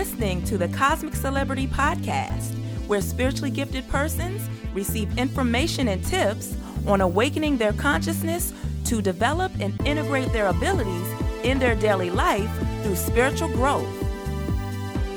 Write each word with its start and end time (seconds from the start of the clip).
listening 0.00 0.42
to 0.42 0.56
the 0.56 0.68
Cosmic 0.68 1.14
Celebrity 1.14 1.66
Podcast, 1.66 2.54
where 2.86 3.02
spiritually 3.02 3.50
gifted 3.50 3.86
persons 3.90 4.48
receive 4.72 5.18
information 5.18 5.88
and 5.88 6.02
tips 6.02 6.56
on 6.86 7.02
awakening 7.02 7.58
their 7.58 7.74
consciousness 7.74 8.54
to 8.86 9.02
develop 9.02 9.52
and 9.60 9.78
integrate 9.86 10.32
their 10.32 10.46
abilities 10.46 11.06
in 11.44 11.58
their 11.58 11.74
daily 11.74 12.08
life 12.08 12.50
through 12.82 12.96
spiritual 12.96 13.48
growth. 13.48 13.86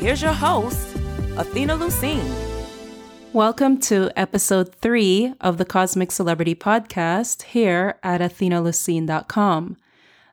Here's 0.02 0.22
your 0.22 0.34
host, 0.34 0.94
Athena 1.38 1.78
Lucine. 1.78 2.30
Welcome 3.32 3.80
to 3.84 4.12
episode 4.18 4.76
three 4.76 5.34
of 5.40 5.60
the 5.60 5.66
Cosmic 5.66 6.12
Celebrity 6.12 6.56
Podcast 6.56 7.44
here 7.44 8.00
at 8.04 8.20
athenalucine.com. 8.20 9.78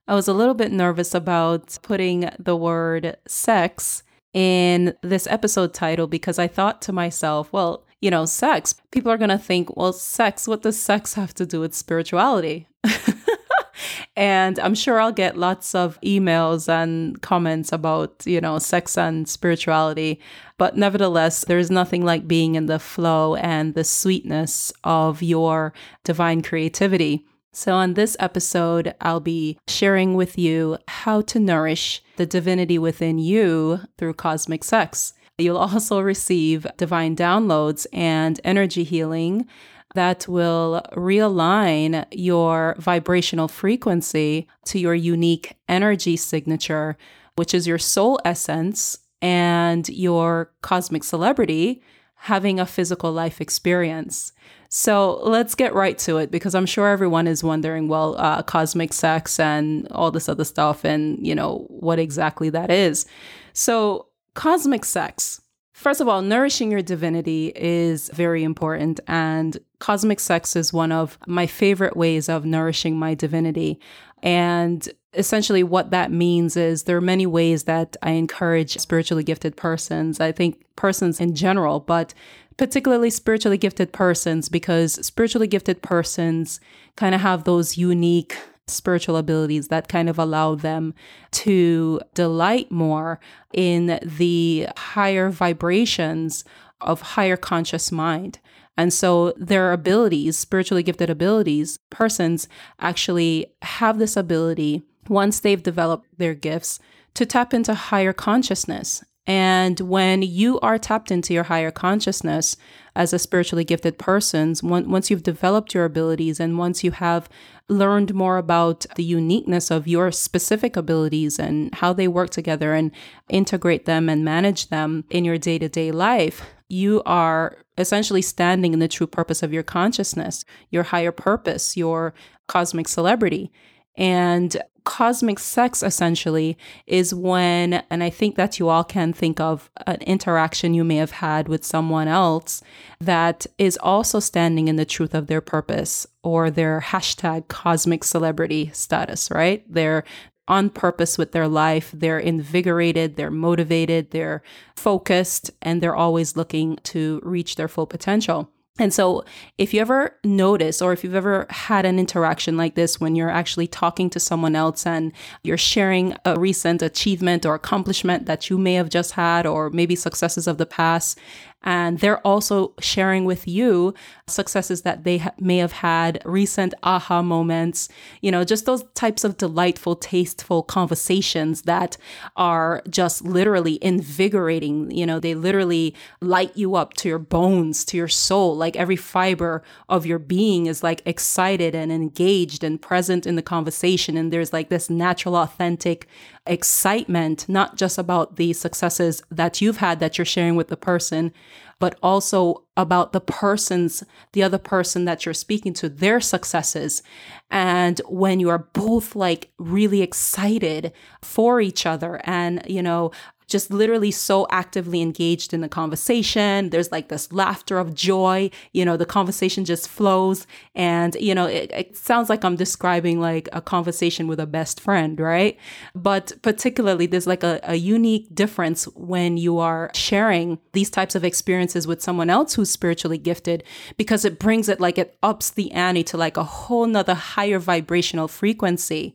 I 0.09 0.15
was 0.17 0.27
a 0.27 0.35
little 0.35 0.55
bit 0.55 0.73
nervous 0.73 1.15
about 1.15 1.79
putting 1.83 2.29
the 2.37 2.57
word 2.57 3.17
sex 3.29 4.03
in 4.33 4.95
this 5.03 5.27
episode 5.27 5.75
title 5.75 6.07
because 6.07 6.39
I 6.39 6.47
thought 6.47 6.83
to 6.83 6.93
myself, 6.93 7.53
well, 7.53 7.85
you 8.01 8.11
know, 8.11 8.25
sex, 8.25 8.75
people 8.91 9.13
are 9.13 9.19
going 9.19 9.31
to 9.31 9.39
think, 9.39 9.77
well, 9.77 9.93
sex, 9.93 10.49
what 10.49 10.63
does 10.63 10.81
sex 10.81 11.15
have 11.15 11.35
to 11.35 11.47
do 11.47 11.61
with 11.61 11.75
spirituality? 11.75 12.67
and 14.17 14.59
I'm 14.59 14.75
sure 14.75 15.01
I'll 15.01 15.13
get 15.13 15.37
lots 15.37 15.75
of 15.75 16.01
emails 16.01 16.69
and 16.69 17.21
comments 17.21 17.73
about, 17.73 18.23
you 18.25 18.41
know, 18.41 18.59
sex 18.59 18.97
and 18.97 19.29
spirituality. 19.29 20.21
But 20.57 20.77
nevertheless, 20.77 21.45
there's 21.45 21.71
nothing 21.71 22.05
like 22.05 22.27
being 22.27 22.55
in 22.55 22.67
the 22.67 22.79
flow 22.79 23.35
and 23.37 23.75
the 23.75 23.85
sweetness 23.85 24.73
of 24.85 25.23
your 25.23 25.73
divine 26.05 26.43
creativity. 26.43 27.27
So, 27.53 27.75
on 27.75 27.95
this 27.95 28.17
episode, 28.21 28.95
I'll 29.01 29.21
be 29.21 29.59
sharing 29.67 30.15
with 30.15 30.39
you 30.39 30.79
how 30.87 31.21
to 31.23 31.41
nourish 31.41 32.01
the 32.17 32.27
divinity 32.27 32.79
within 32.79 33.19
you 33.19 33.81
through 33.99 34.15
cosmic 34.15 34.63
sex. 34.63 35.15
You'll 35.37 35.57
also 35.69 36.01
receive 36.01 36.67
divine 36.77 37.17
downloads 37.17 37.87
and 37.93 38.41
energy 38.45 38.85
healing 38.85 39.49
that 39.97 40.29
will 40.29 40.83
realign 40.93 42.07
your 42.13 42.77
vibrational 42.79 43.49
frequency 43.49 44.47
to 44.67 44.79
your 44.79 44.95
unique 44.95 45.57
energy 45.69 46.17
signature, 46.17 46.97
which 47.35 47.53
is 47.53 47.67
your 47.67 47.79
soul 47.79 48.21
essence 48.25 48.99
and 49.21 49.89
your 49.89 50.53
cosmic 50.63 51.03
celebrity 51.03 51.83
having 52.15 52.61
a 52.61 52.67
physical 52.67 53.11
life 53.11 53.41
experience. 53.41 54.33
So 54.73 55.19
let's 55.25 55.57
get 55.57 55.75
right 55.75 55.99
to 55.99 56.19
it 56.19 56.31
because 56.31 56.55
I'm 56.55 56.65
sure 56.65 56.87
everyone 56.87 57.27
is 57.27 57.43
wondering, 57.43 57.89
well, 57.89 58.15
uh, 58.17 58.43
cosmic 58.43 58.93
sex 58.93 59.41
and 59.41 59.89
all 59.91 60.13
this 60.13 60.29
other 60.29 60.45
stuff, 60.45 60.85
and 60.85 61.25
you 61.27 61.35
know 61.35 61.67
what 61.69 61.99
exactly 61.99 62.51
that 62.51 62.71
is. 62.71 63.05
So, 63.53 64.07
cosmic 64.35 64.85
sex. 64.85 65.43
First 65.73 66.01
of 66.01 66.07
all, 66.07 66.23
nourishing 66.23 66.71
your 66.71 66.83
divinity 66.83 67.53
is 67.57 68.11
very 68.11 68.45
important, 68.45 69.01
and 69.09 69.59
cosmic 69.81 70.21
sex 70.21 70.55
is 70.55 70.73
one 70.73 70.93
of 70.93 71.19
my 71.27 71.49
favorite 71.49 71.97
ways 71.97 72.29
of 72.29 72.45
nourishing 72.45 72.97
my 72.97 73.15
divinity. 73.15 73.81
And 74.23 74.89
essentially, 75.15 75.65
what 75.65 75.91
that 75.91 76.13
means 76.13 76.57
is 76.57 76.85
there 76.85 76.97
are 76.97 77.01
many 77.01 77.27
ways 77.27 77.65
that 77.65 77.97
I 78.03 78.11
encourage 78.11 78.79
spiritually 78.79 79.25
gifted 79.25 79.57
persons. 79.57 80.21
I 80.21 80.31
think 80.31 80.65
persons 80.77 81.21
in 81.21 81.35
general, 81.35 81.81
but 81.81 82.15
particularly 82.61 83.09
spiritually 83.09 83.57
gifted 83.57 83.91
persons, 83.91 84.51
because 84.51 84.93
spiritually 85.07 85.47
gifted 85.47 85.81
persons 85.81 86.61
kind 86.95 87.15
of 87.15 87.23
have 87.23 87.45
those 87.45 87.79
unique 87.79 88.37
spiritual 88.67 89.17
abilities 89.17 89.69
that 89.69 89.89
kind 89.89 90.11
of 90.11 90.19
allow 90.19 90.55
them 90.55 90.93
to 91.31 91.99
delight 92.13 92.71
more 92.71 93.19
in 93.55 93.99
the 94.03 94.69
higher 94.77 95.31
vibrations 95.31 96.45
of 96.83 97.01
higher 97.01 97.39
conscious 97.39 97.91
mind. 97.91 98.39
And 98.77 98.93
so 98.93 99.33
their 99.39 99.73
abilities, 99.73 100.37
spiritually 100.37 100.83
gifted 100.83 101.09
abilities, 101.09 101.79
persons 101.89 102.47
actually 102.79 103.47
have 103.63 103.99
this 103.99 104.19
ability 104.19 104.83
once 105.09 105.41
they've 105.41 105.63
developed 105.63 106.09
their 106.19 106.35
gifts 106.35 106.79
to 107.15 107.25
tap 107.25 107.55
into 107.55 107.73
higher 107.73 108.13
consciousness 108.13 109.03
and 109.31 109.79
when 109.79 110.23
you 110.23 110.59
are 110.59 110.77
tapped 110.77 111.13
into 111.13 111.33
your 111.33 111.45
higher 111.45 111.71
consciousness 111.71 112.57
as 112.97 113.13
a 113.13 113.19
spiritually 113.21 113.63
gifted 113.63 113.97
person, 113.97 114.57
once 114.61 115.09
you've 115.09 115.23
developed 115.23 115.73
your 115.73 115.85
abilities 115.85 116.41
and 116.41 116.59
once 116.59 116.83
you 116.83 116.91
have 116.91 117.29
learned 117.69 118.13
more 118.13 118.39
about 118.39 118.87
the 118.97 119.05
uniqueness 119.05 119.71
of 119.71 119.87
your 119.87 120.11
specific 120.11 120.77
abilities 120.77 121.39
and 121.39 121.73
how 121.77 121.93
they 121.93 122.09
work 122.09 122.31
together 122.31 122.75
and 122.75 122.91
integrate 123.29 123.85
them 123.85 124.09
and 124.09 124.25
manage 124.25 124.67
them 124.67 125.05
in 125.11 125.25
your 125.25 125.39
day 125.39 125.61
to 125.61 125.69
day 125.69 125.93
life, 125.93 126.43
you 126.69 127.01
are 127.07 127.57
essentially 127.79 128.23
standing 128.23 128.73
in 128.73 128.81
the 128.81 128.89
true 128.89 129.07
purpose 129.07 129.45
of 129.45 129.53
your 129.53 129.63
consciousness, 129.63 130.45
your 130.71 130.83
higher 130.83 131.13
purpose, 131.13 131.77
your 131.77 132.13
cosmic 132.49 132.89
celebrity. 132.89 133.53
And 133.97 134.57
cosmic 134.85 135.39
sex 135.39 135.83
essentially 135.83 136.57
is 136.87 137.15
when, 137.15 137.83
and 137.91 138.03
I 138.03 138.11
think 138.11 138.37
that 138.37 138.59
you 138.59 138.69
all 138.69 138.85
can 138.85 139.13
think 139.13 139.39
of 139.39 139.71
an 139.87 140.01
interaction 140.03 140.75
you 140.75 140.85
may 140.85 140.97
have 140.97 141.11
had 141.11 141.49
with 141.49 141.65
someone 141.65 142.09
else 142.09 142.63
that 142.99 143.47
is 143.59 143.79
also 143.83 144.21
standing 144.21 144.69
in 144.69 144.77
the 144.77 144.85
truth 144.85 145.15
of 145.15 145.27
their 145.27 145.41
purpose 145.41 146.07
or 146.23 146.51
their 146.51 146.81
hashtag 146.81 147.49
cosmic 147.49 148.05
celebrity 148.05 148.71
status, 148.73 149.31
right? 149.31 149.65
They're 149.73 150.05
on 150.49 150.71
purpose 150.71 151.17
with 151.17 151.33
their 151.33 151.47
life. 151.47 151.93
They're 151.95 152.19
invigorated, 152.19 153.17
they're 153.17 153.31
motivated, 153.31 154.11
they're 154.11 154.43
focused, 154.75 155.53
and 155.63 155.81
they're 155.81 155.95
always 155.95 156.37
looking 156.37 156.77
to 156.85 157.21
reach 157.23 157.55
their 157.55 157.69
full 157.69 157.87
potential. 157.87 158.51
And 158.81 158.95
so, 158.95 159.25
if 159.59 159.75
you 159.75 159.81
ever 159.83 160.17
notice, 160.25 160.81
or 160.81 160.95
if 160.95 161.05
you've 161.05 161.15
ever 161.15 161.47
had 161.51 161.85
an 161.85 161.99
interaction 161.99 162.57
like 162.57 162.77
this 162.77 162.99
when 162.99 163.15
you're 163.15 163.29
actually 163.29 163.67
talking 163.67 164.09
to 164.09 164.19
someone 164.19 164.57
else 164.57 164.87
and 164.87 165.13
you're 165.43 165.59
sharing 165.59 166.17
a 166.25 166.41
recent 166.41 166.81
achievement 166.81 167.45
or 167.45 167.55
accomplishment 167.55 168.25
that 168.25 168.49
you 168.49 168.57
may 168.57 168.73
have 168.75 168.89
just 168.89 169.13
had, 169.13 169.47
or 169.47 169.69
maybe 169.69 169.95
successes 169.95 170.47
of 170.47 170.57
the 170.57 170.65
past, 170.65 171.19
and 171.63 171.99
they're 171.99 172.25
also 172.27 172.73
sharing 172.81 173.25
with 173.25 173.47
you 173.47 173.95
successes 174.27 174.83
that 174.83 175.05
they 175.05 175.19
ha- 175.19 175.33
may 175.39 175.59
have 175.59 175.73
had, 175.73 176.23
recent 176.25 176.73
aha 176.83 177.21
moments, 177.23 177.89
you 178.23 178.31
know, 178.31 178.45
just 178.45 178.65
those 178.65 178.85
types 178.95 179.25
of 179.25 179.37
delightful, 179.37 179.95
tasteful 179.97 180.63
conversations 180.63 181.63
that 181.63 181.97
are 182.37 182.83
just 182.89 183.23
literally 183.25 183.79
invigorating. 183.83 184.91
You 184.91 185.05
know, 185.05 185.21
they 185.21 185.35
literally 185.35 185.95
light 186.21 186.57
you 186.57 186.77
up 186.77 186.95
to 186.95 187.09
your 187.09 187.19
bones, 187.19 187.85
to 187.87 187.97
your 187.97 188.09
soul. 188.09 188.57
Like 188.57 188.77
every 188.77 188.97
fiber 188.97 189.63
of 189.89 190.07
your 190.07 190.19
being 190.19 190.67
is 190.67 190.83
like 190.83 191.03
excited 191.05 191.75
and 191.75 191.93
engaged 191.93 192.65
and 192.65 192.81
present 192.81 193.27
in 193.27 193.37
the 193.37 193.43
conversation. 193.43 194.17
And 194.17 194.33
there's 194.33 194.53
like 194.53 194.71
this 194.71 194.89
natural, 194.89 195.37
authentic 195.37 196.09
excitement, 196.47 197.49
not 197.49 197.77
just 197.77 197.99
about 197.99 198.37
the 198.37 198.53
successes 198.53 199.23
that 199.31 199.61
you've 199.61 199.77
had 199.77 200.01
that 200.01 200.19
you're 200.19 200.25
sharing 200.25 200.57
with 200.57 200.69
the 200.69 200.77
person, 200.77 201.33
but 201.79 201.99
also 202.03 202.65
about 202.77 203.13
the 203.13 203.21
person's, 203.21 204.05
the 204.33 204.43
other 204.43 204.59
person 204.59 205.05
that 205.07 205.25
you're 205.25 205.35
speaking 205.35 205.73
to, 205.75 205.89
their 205.89 206.21
successes. 206.21 207.03
And 207.51 208.01
when 208.09 208.41
you 208.41 208.49
are 208.51 208.69
both 208.73 209.17
like 209.17 209.51
really 209.59 210.03
excited 210.03 210.93
for 211.23 211.61
each 211.61 211.87
other 211.87 212.21
and, 212.25 212.63
you 212.67 212.83
know, 212.83 213.11
just 213.51 213.71
literally 213.71 214.11
so 214.11 214.47
actively 214.51 215.03
engaged 215.03 215.53
in 215.53 215.61
the 215.61 215.69
conversation. 215.69 216.71
There's 216.71 216.91
like 216.91 217.09
this 217.09 217.33
laughter 217.33 217.79
of 217.79 217.95
joy. 217.95 218.51
You 218.73 218.85
know, 218.85 218.97
the 218.97 219.07
conversation 219.07 219.65
just 219.65 219.89
flows. 219.89 220.47
And, 220.75 221.15
you 221.17 221.35
know, 221.35 221.47
it, 221.47 221.71
it 221.73 221.97
sounds 221.97 222.31
like 222.31 222.45
I'm 222.45 222.57
describing 222.57 223.21
like 223.21 223.49
a 223.53 223.61
conversation 223.61 224.29
with 224.29 224.41
a 224.41 224.47
best 224.47 224.81
friend, 224.81 225.19
right? 225.21 225.59
But 225.95 226.33
particularly, 226.43 227.07
there's 227.07 227.27
like 227.27 227.43
a, 227.43 227.61
a 227.65 227.75
unique 227.75 228.35
difference 228.35 228.85
when 228.95 229.37
you 229.37 229.59
are 229.59 229.91
sharing 229.95 230.59
these 230.73 230.91
types 230.91 231.15
of 231.15 231.25
experiences 231.25 231.87
with 231.87 232.01
someone 232.01 232.31
else 232.31 232.55
who's 232.55 232.71
spiritually 232.71 233.19
gifted 233.19 233.65
because 233.97 234.25
it 234.25 234.39
brings 234.39 234.69
it 234.69 234.81
like 234.81 234.97
it 234.97 235.19
ups 235.23 235.51
the 235.51 235.73
ante 235.73 236.05
to 236.05 236.17
like 236.17 236.37
a 236.37 236.45
whole 236.45 236.87
nother 236.87 237.15
higher 237.15 237.59
vibrational 237.59 238.29
frequency. 238.29 239.15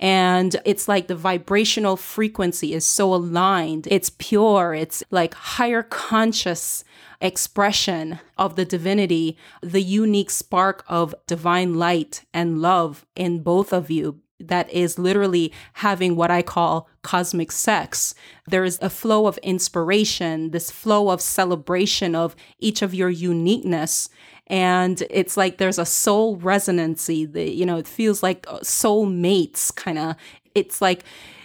And 0.00 0.56
it's 0.64 0.88
like 0.88 1.06
the 1.06 1.14
vibrational 1.14 1.96
frequency 1.96 2.72
is 2.72 2.86
so 2.86 3.14
aligned. 3.14 3.86
It's 3.90 4.08
pure. 4.08 4.72
It's 4.72 5.04
like 5.10 5.34
higher 5.34 5.82
conscious 5.82 6.82
expression 7.20 8.18
of 8.38 8.56
the 8.56 8.64
divinity, 8.64 9.36
the 9.62 9.82
unique 9.82 10.30
spark 10.30 10.84
of 10.88 11.14
divine 11.26 11.74
light 11.74 12.24
and 12.32 12.62
love 12.62 13.04
in 13.14 13.42
both 13.42 13.74
of 13.74 13.90
you 13.90 14.20
that 14.40 14.70
is 14.70 14.98
literally 14.98 15.52
having 15.74 16.16
what 16.16 16.30
I 16.30 16.40
call 16.40 16.88
cosmic 17.02 17.52
sex. 17.52 18.14
There 18.46 18.64
is 18.64 18.78
a 18.80 18.88
flow 18.88 19.26
of 19.26 19.36
inspiration, 19.38 20.50
this 20.50 20.70
flow 20.70 21.10
of 21.10 21.20
celebration 21.20 22.14
of 22.14 22.34
each 22.58 22.80
of 22.80 22.94
your 22.94 23.10
uniqueness 23.10 24.08
and 24.50 25.04
it's 25.08 25.36
like 25.36 25.56
there's 25.56 25.78
a 25.78 25.86
soul 25.86 26.36
resonancy 26.36 27.24
that 27.24 27.54
you 27.54 27.64
know 27.64 27.78
it 27.78 27.88
feels 27.88 28.22
like 28.22 28.44
uh, 28.48 28.60
soul 28.62 29.06
mates 29.06 29.70
kind 29.70 29.98
of 29.98 30.16
it's 30.54 30.82
like 30.82 31.04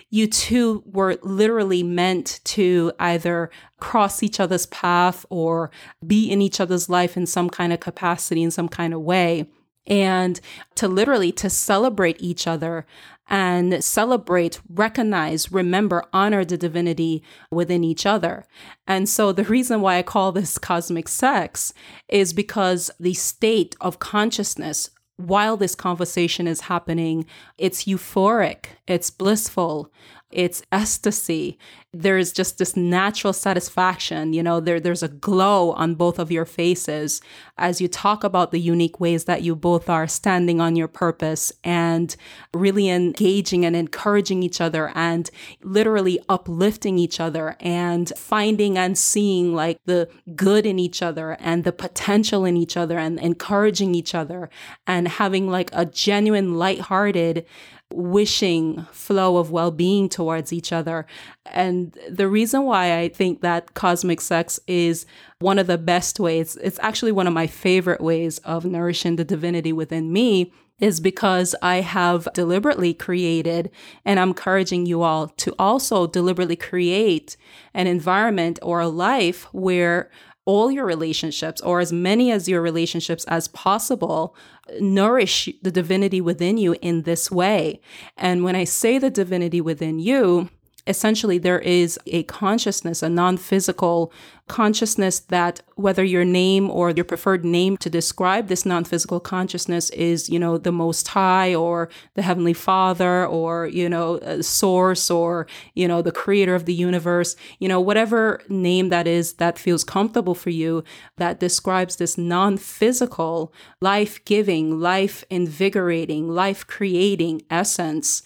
you 0.10 0.28
two 0.28 0.82
were 0.86 1.18
literally 1.24 1.84
meant 1.84 2.40
to 2.46 2.92
either 3.00 3.50
cross 3.80 4.24
each 4.24 4.40
other's 4.40 4.66
path 4.68 5.26
or 5.30 5.70
be 6.08 6.32
in 6.32 6.42
each 6.42 6.62
other's 6.62 6.90
life 6.90 7.18
in 7.18 7.26
some 7.26 7.50
kind 7.50 7.74
of 7.74 7.82
capacity, 7.82 8.42
in 8.42 8.50
some 8.50 8.70
kind 8.70 8.94
of 8.94 9.02
way. 9.02 9.50
And 9.88 10.40
to 10.76 10.88
literally 10.88 11.32
to 11.34 11.50
celebrate 11.50 12.22
each 12.22 12.48
other 12.48 12.86
and 13.28 13.84
celebrate, 13.84 14.60
recognize, 14.70 15.52
remember, 15.52 16.04
honor 16.14 16.46
the 16.46 16.58
divinity 16.58 17.24
within 17.52 17.84
each 17.84 18.06
other. 18.06 18.46
And 18.88 19.10
so 19.10 19.32
the 19.32 19.44
reason 19.44 19.82
why 19.82 19.98
I 19.98 20.04
call 20.04 20.32
this 20.32 20.58
cosmic 20.58 21.08
sex 21.08 21.74
is 22.08 22.34
because 22.34 22.92
the 23.00 23.14
state 23.14 23.76
of 23.82 24.00
consciousness 24.00 24.90
while 25.18 25.56
this 25.58 25.76
conversation 25.76 26.48
is 26.48 26.62
happening, 26.62 27.26
it's 27.58 27.86
euphoric, 27.86 28.66
it's 28.88 29.10
blissful, 29.10 29.92
it's 30.36 30.62
ecstasy. 30.72 31.58
There's 31.94 32.34
just 32.34 32.58
this 32.58 32.76
natural 32.76 33.32
satisfaction. 33.32 34.34
You 34.34 34.44
know, 34.44 34.60
there, 34.60 34.82
there's 34.82 35.02
a 35.02 35.08
glow 35.08 35.72
on 35.72 35.96
both 35.96 36.20
of 36.20 36.30
your 36.30 36.44
faces 36.46 37.22
as 37.58 37.80
you 37.80 37.88
talk 37.88 38.26
about 38.26 38.52
the 38.52 38.60
unique 38.60 39.00
ways 39.00 39.24
that 39.26 39.44
you 39.44 39.56
both 39.56 39.90
are 39.90 40.08
standing 40.08 40.60
on 40.60 40.76
your 40.76 40.90
purpose 40.90 41.54
and 41.64 42.18
really 42.54 42.90
engaging 42.90 43.64
and 43.64 43.78
encouraging 43.78 44.44
each 44.44 44.60
other 44.60 44.92
and 44.94 45.32
literally 45.64 46.20
uplifting 46.28 47.00
each 47.00 47.22
other 47.22 47.56
and 47.62 48.12
finding 48.18 48.78
and 48.78 48.98
seeing 48.98 49.56
like 49.56 49.80
the 49.86 50.10
good 50.36 50.66
in 50.66 50.78
each 50.80 51.02
other 51.02 51.38
and 51.40 51.64
the 51.64 51.72
potential 51.72 52.44
in 52.44 52.58
each 52.58 52.76
other 52.76 53.00
and 53.00 53.20
encouraging 53.20 53.96
each 53.96 54.14
other 54.14 54.50
and 54.86 55.08
having 55.08 55.50
like 55.50 55.70
a 55.72 55.86
genuine 55.86 56.56
lighthearted 56.56 57.46
wishing 57.94 58.86
flow 58.92 59.38
of 59.38 59.52
well 59.52 59.72
being 59.72 60.10
towards 60.10 60.52
each 60.52 60.72
other. 60.72 61.06
And 61.46 61.98
the 62.10 62.28
reason 62.28 62.64
why 62.64 62.98
I 63.00 63.10
think 63.10 63.42
that 63.42 63.74
cosmic 63.74 64.22
sex 64.22 64.60
is 64.68 65.06
one 65.40 65.60
of 65.60 65.68
the 65.68 65.78
best 65.78 66.20
ways, 66.20 66.58
it's 66.58 66.80
actually 66.82 67.12
one 67.12 67.28
of 67.28 67.34
my 67.34 67.48
favorite 67.48 68.02
ways 68.02 68.40
of 68.40 68.66
nourishing 68.66 69.16
the 69.16 69.24
divinity 69.24 69.72
within 69.72 70.12
me 70.12 70.52
is 70.80 71.00
because 71.00 71.56
I 71.62 71.82
have 71.82 72.28
deliberately 72.34 72.94
created, 72.94 73.72
and 74.04 74.20
I'm 74.20 74.30
encouraging 74.30 74.86
you 74.86 75.04
all 75.04 75.30
to 75.30 75.56
also 75.58 76.06
deliberately 76.06 76.58
create 76.58 77.38
an 77.74 77.88
environment 77.88 78.60
or 78.62 78.82
a 78.82 78.90
life 78.90 79.48
where 79.54 80.10
all 80.46 80.72
your 80.72 80.86
relationships 80.86 81.60
or 81.62 81.80
as 81.80 81.92
many 81.92 82.32
as 82.32 82.48
your 82.48 82.62
relationships 82.62 83.26
as 83.26 83.48
possible 83.50 84.36
nourish 84.80 85.50
the 85.62 85.72
divinity 85.72 86.22
within 86.22 86.58
you 86.58 86.76
in 86.82 87.02
this 87.04 87.30
way. 87.32 87.82
And 88.18 88.44
when 88.44 88.56
I 88.56 88.64
say 88.64 88.98
the 88.98 89.10
divinity 89.10 89.62
within 89.62 90.00
you, 90.00 90.50
essentially 90.88 91.38
there 91.38 91.60
is 91.60 92.00
a 92.08 92.24
consciousness, 92.24 93.02
a 93.02 93.10
non 93.10 93.38
physical 93.38 94.12
consciousness 94.48 95.20
that 95.20 95.62
whether 95.76 96.04
your 96.04 96.24
name 96.24 96.70
or 96.70 96.92
your 96.92 97.04
preferred 97.04 97.44
name 97.44 97.78
to 97.78 97.90
describe 97.90 98.48
this 98.48 98.66
non 98.66 98.84
physical 98.84 99.20
consciousness 99.20 99.90
is, 99.92 100.30
you 100.30 100.40
know, 100.40 100.58
the 100.58 100.72
Most 100.72 101.08
High 101.10 101.56
or 101.56 101.90
the 102.14 102.22
Heavenly 102.22 102.54
Father 102.54 103.26
or, 103.26 103.68
you 103.68 103.90
know, 103.90 104.42
Source 104.42 105.10
or, 105.10 105.48
you 105.74 105.88
know, 105.88 106.02
the 106.02 106.12
creator 106.12 106.56
of 106.56 106.66
the 106.66 106.74
universe, 106.74 107.36
you 107.60 107.68
know, 107.68 107.82
whatever 107.82 108.42
name 108.50 108.90
that 108.90 109.08
is 109.08 109.34
that 109.34 109.58
feels 109.58 109.84
comfortable 109.84 110.36
for 110.36 110.52
you 110.52 110.84
that 111.18 111.40
describes 111.40 111.96
this 111.96 112.18
non 112.18 112.58
physical, 112.58 113.54
life 113.82 114.24
giving, 114.26 114.80
life 114.80 115.24
invigorating, 115.30 116.30
life 116.30 116.68
creating 116.68 117.42
essence 117.50 118.22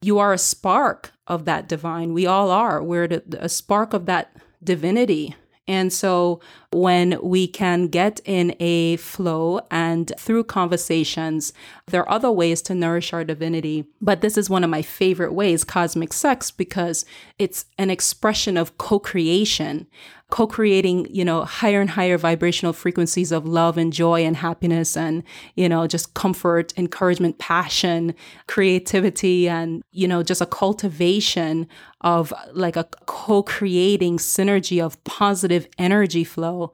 you 0.00 0.18
are 0.18 0.32
a 0.32 0.38
spark 0.38 1.12
of 1.28 1.44
that 1.44 1.68
divine. 1.68 2.12
We 2.12 2.26
all 2.26 2.50
are. 2.50 2.82
We're 2.82 3.22
a 3.38 3.48
spark 3.48 3.92
of 3.92 4.06
that 4.06 4.34
divinity. 4.64 5.36
And 5.68 5.92
so 5.92 6.40
when 6.72 7.18
we 7.22 7.46
can 7.46 7.88
get 7.88 8.20
in 8.24 8.56
a 8.58 8.96
flow 8.96 9.60
and 9.70 10.10
through 10.18 10.44
conversations, 10.44 11.52
there 11.86 12.00
are 12.00 12.10
other 12.10 12.30
ways 12.30 12.62
to 12.62 12.74
nourish 12.74 13.12
our 13.12 13.22
divinity. 13.22 13.84
But 14.00 14.22
this 14.22 14.38
is 14.38 14.48
one 14.48 14.64
of 14.64 14.70
my 14.70 14.80
favorite 14.80 15.34
ways, 15.34 15.64
cosmic 15.64 16.14
sex, 16.14 16.50
because 16.50 17.04
it's 17.38 17.66
an 17.76 17.90
expression 17.90 18.56
of 18.56 18.78
co 18.78 18.98
creation 18.98 19.86
co-creating, 20.30 21.06
you 21.10 21.24
know, 21.24 21.44
higher 21.44 21.80
and 21.80 21.90
higher 21.90 22.18
vibrational 22.18 22.74
frequencies 22.74 23.32
of 23.32 23.46
love 23.46 23.78
and 23.78 23.92
joy 23.92 24.24
and 24.24 24.36
happiness 24.36 24.96
and, 24.96 25.22
you 25.56 25.68
know, 25.68 25.86
just 25.86 26.12
comfort, 26.14 26.72
encouragement, 26.76 27.38
passion, 27.38 28.14
creativity, 28.46 29.48
and, 29.48 29.82
you 29.90 30.06
know, 30.06 30.22
just 30.22 30.42
a 30.42 30.46
cultivation 30.46 31.66
of 32.02 32.32
like 32.52 32.76
a 32.76 32.84
co-creating 33.06 34.18
synergy 34.18 34.84
of 34.84 35.02
positive 35.04 35.66
energy 35.78 36.24
flow. 36.24 36.72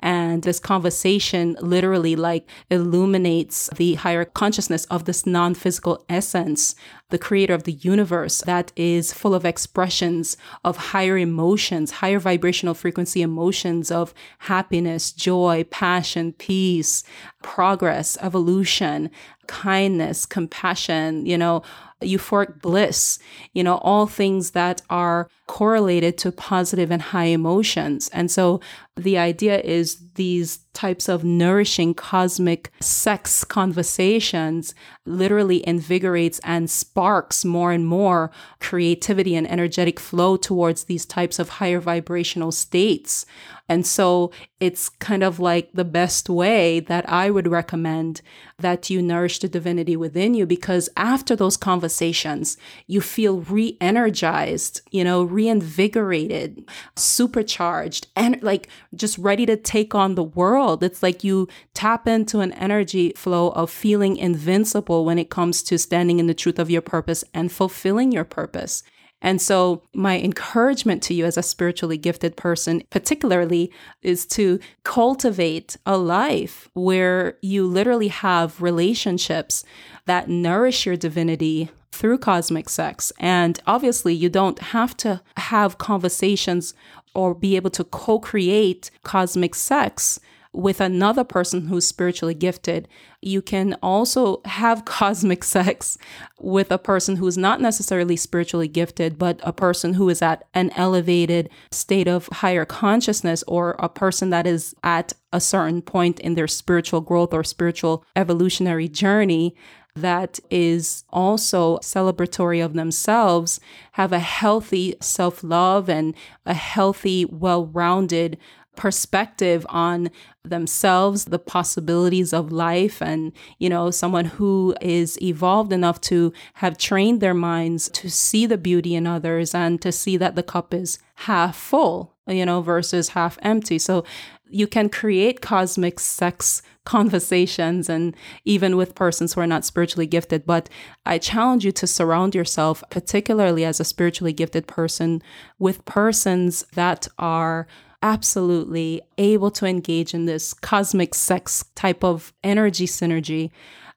And 0.00 0.42
this 0.42 0.60
conversation 0.60 1.56
literally 1.60 2.14
like 2.14 2.48
illuminates 2.70 3.70
the 3.76 3.94
higher 3.94 4.26
consciousness 4.26 4.84
of 4.86 5.06
this 5.06 5.24
non 5.24 5.54
physical 5.54 6.04
essence, 6.10 6.74
the 7.14 7.18
creator 7.18 7.54
of 7.54 7.62
the 7.62 7.74
universe 7.74 8.42
that 8.44 8.72
is 8.74 9.12
full 9.12 9.36
of 9.36 9.44
expressions 9.44 10.36
of 10.64 10.76
higher 10.76 11.16
emotions, 11.16 11.92
higher 11.92 12.18
vibrational 12.18 12.74
frequency 12.74 13.22
emotions 13.22 13.92
of 13.92 14.12
happiness, 14.40 15.12
joy, 15.12 15.64
passion, 15.70 16.32
peace, 16.32 17.04
progress, 17.40 18.18
evolution, 18.20 19.12
kindness, 19.46 20.26
compassion, 20.26 21.24
you 21.24 21.38
know, 21.38 21.62
euphoric 22.02 22.60
bliss, 22.60 23.20
you 23.52 23.62
know, 23.62 23.76
all 23.76 24.08
things 24.08 24.50
that 24.50 24.82
are 24.90 25.28
correlated 25.46 26.18
to 26.18 26.32
positive 26.32 26.90
and 26.90 27.00
high 27.00 27.26
emotions. 27.26 28.08
And 28.12 28.28
so 28.28 28.60
the 28.96 29.18
idea 29.18 29.60
is 29.60 29.98
these 30.14 30.58
types 30.72 31.08
of 31.08 31.24
nourishing 31.24 31.94
cosmic 31.94 32.70
sex 32.80 33.42
conversations 33.42 34.74
literally 35.04 35.66
invigorates 35.66 36.40
and 36.44 36.70
sparks 36.70 37.44
more 37.44 37.72
and 37.72 37.86
more 37.86 38.30
creativity 38.60 39.34
and 39.34 39.50
energetic 39.50 39.98
flow 39.98 40.36
towards 40.36 40.84
these 40.84 41.04
types 41.04 41.38
of 41.38 41.48
higher 41.48 41.80
vibrational 41.80 42.52
states. 42.52 43.26
And 43.68 43.86
so 43.86 44.30
it's 44.60 44.90
kind 44.90 45.22
of 45.22 45.40
like 45.40 45.72
the 45.72 45.84
best 45.84 46.28
way 46.28 46.80
that 46.80 47.08
I 47.08 47.30
would 47.30 47.46
recommend 47.46 48.20
that 48.58 48.90
you 48.90 49.00
nourish 49.00 49.38
the 49.38 49.48
divinity 49.48 49.96
within 49.96 50.34
you 50.34 50.44
because 50.44 50.90
after 50.96 51.34
those 51.34 51.56
conversations, 51.56 52.58
you 52.86 53.00
feel 53.00 53.40
re 53.40 53.78
energized, 53.80 54.82
you 54.90 55.02
know, 55.02 55.22
reinvigorated, 55.22 56.68
supercharged, 56.94 58.06
and 58.14 58.42
like 58.42 58.68
just 58.96 59.18
ready 59.18 59.46
to 59.46 59.56
take 59.56 59.94
on 59.94 60.14
the 60.14 60.24
world. 60.24 60.82
It's 60.82 61.02
like 61.02 61.24
you 61.24 61.48
tap 61.74 62.06
into 62.06 62.40
an 62.40 62.52
energy 62.52 63.12
flow 63.16 63.50
of 63.50 63.70
feeling 63.70 64.16
invincible 64.16 65.04
when 65.04 65.18
it 65.18 65.30
comes 65.30 65.62
to 65.64 65.78
standing 65.78 66.18
in 66.18 66.26
the 66.26 66.34
truth 66.34 66.58
of 66.58 66.70
your 66.70 66.82
purpose 66.82 67.24
and 67.32 67.50
fulfilling 67.52 68.12
your 68.12 68.24
purpose. 68.24 68.82
And 69.24 69.40
so, 69.40 69.82
my 69.94 70.20
encouragement 70.20 71.02
to 71.04 71.14
you 71.14 71.24
as 71.24 71.38
a 71.38 71.42
spiritually 71.42 71.96
gifted 71.96 72.36
person, 72.36 72.82
particularly, 72.90 73.72
is 74.02 74.26
to 74.26 74.60
cultivate 74.84 75.78
a 75.86 75.96
life 75.96 76.68
where 76.74 77.38
you 77.40 77.66
literally 77.66 78.08
have 78.08 78.60
relationships 78.60 79.64
that 80.04 80.28
nourish 80.28 80.84
your 80.84 80.96
divinity 80.96 81.70
through 81.90 82.18
cosmic 82.18 82.68
sex. 82.68 83.12
And 83.18 83.58
obviously, 83.66 84.12
you 84.12 84.28
don't 84.28 84.58
have 84.58 84.94
to 84.98 85.22
have 85.38 85.78
conversations 85.78 86.74
or 87.14 87.34
be 87.34 87.56
able 87.56 87.70
to 87.70 87.84
co 87.84 88.18
create 88.18 88.90
cosmic 89.02 89.54
sex 89.54 90.20
with 90.54 90.80
another 90.80 91.24
person 91.24 91.66
who's 91.66 91.86
spiritually 91.86 92.32
gifted. 92.32 92.86
You 93.20 93.42
can 93.42 93.76
also 93.82 94.40
have 94.44 94.84
cosmic 94.84 95.42
sex 95.42 95.98
with 96.40 96.70
a 96.70 96.78
person 96.78 97.16
who's 97.16 97.36
not 97.36 97.60
necessarily 97.60 98.16
spiritually 98.16 98.68
gifted, 98.68 99.18
but 99.18 99.40
a 99.42 99.52
person 99.52 99.94
who 99.94 100.08
is 100.08 100.22
at 100.22 100.46
an 100.54 100.70
elevated 100.76 101.50
state 101.70 102.06
of 102.06 102.28
higher 102.28 102.64
consciousness 102.64 103.42
or 103.48 103.74
a 103.78 103.88
person 103.88 104.30
that 104.30 104.46
is 104.46 104.74
at 104.84 105.12
a 105.32 105.40
certain 105.40 105.82
point 105.82 106.20
in 106.20 106.34
their 106.34 106.46
spiritual 106.46 107.00
growth 107.00 107.34
or 107.34 107.42
spiritual 107.42 108.04
evolutionary 108.14 108.88
journey 108.88 109.56
that 109.94 110.40
is 110.50 111.04
also 111.10 111.78
celebratory 111.78 112.64
of 112.64 112.74
themselves 112.74 113.60
have 113.92 114.12
a 114.12 114.18
healthy 114.18 114.96
self 115.00 115.44
love 115.44 115.88
and 115.88 116.14
a 116.44 116.54
healthy, 116.54 117.24
well 117.24 117.66
rounded 117.66 118.36
perspective 118.74 119.64
on 119.68 120.10
themselves, 120.44 121.24
the 121.26 121.38
possibilities 121.38 122.32
of 122.32 122.52
life, 122.52 123.00
and, 123.00 123.32
you 123.58 123.68
know, 123.68 123.90
someone 123.90 124.26
who 124.26 124.74
is 124.80 125.20
evolved 125.22 125.72
enough 125.72 126.00
to 126.02 126.32
have 126.54 126.78
trained 126.78 127.20
their 127.20 127.34
minds 127.34 127.88
to 127.88 128.10
see 128.10 128.46
the 128.46 128.58
beauty 128.58 128.94
in 128.94 129.06
others 129.06 129.54
and 129.54 129.80
to 129.82 129.90
see 129.90 130.16
that 130.16 130.34
the 130.36 130.42
cup 130.42 130.74
is 130.74 130.98
half 131.14 131.56
full, 131.56 132.14
you 132.26 132.44
know, 132.44 132.60
versus 132.60 133.10
half 133.10 133.38
empty. 133.42 133.78
So 133.78 134.04
you 134.48 134.66
can 134.66 134.88
create 134.88 135.40
cosmic 135.40 135.98
sex 135.98 136.62
conversations 136.84 137.88
and 137.88 138.14
even 138.44 138.76
with 138.76 138.94
persons 138.94 139.32
who 139.32 139.40
are 139.40 139.46
not 139.46 139.64
spiritually 139.64 140.06
gifted. 140.06 140.44
But 140.44 140.68
I 141.06 141.18
challenge 141.18 141.64
you 141.64 141.72
to 141.72 141.86
surround 141.86 142.34
yourself, 142.34 142.84
particularly 142.90 143.64
as 143.64 143.80
a 143.80 143.84
spiritually 143.84 144.34
gifted 144.34 144.66
person, 144.66 145.22
with 145.58 145.84
persons 145.86 146.66
that 146.74 147.08
are 147.18 147.66
absolutely 148.04 149.00
able 149.16 149.50
to 149.50 149.64
engage 149.66 150.12
in 150.12 150.26
this 150.26 150.52
cosmic 150.52 151.14
sex 151.14 151.64
type 151.74 152.04
of 152.04 152.34
energy 152.44 152.86
synergy. 152.86 153.50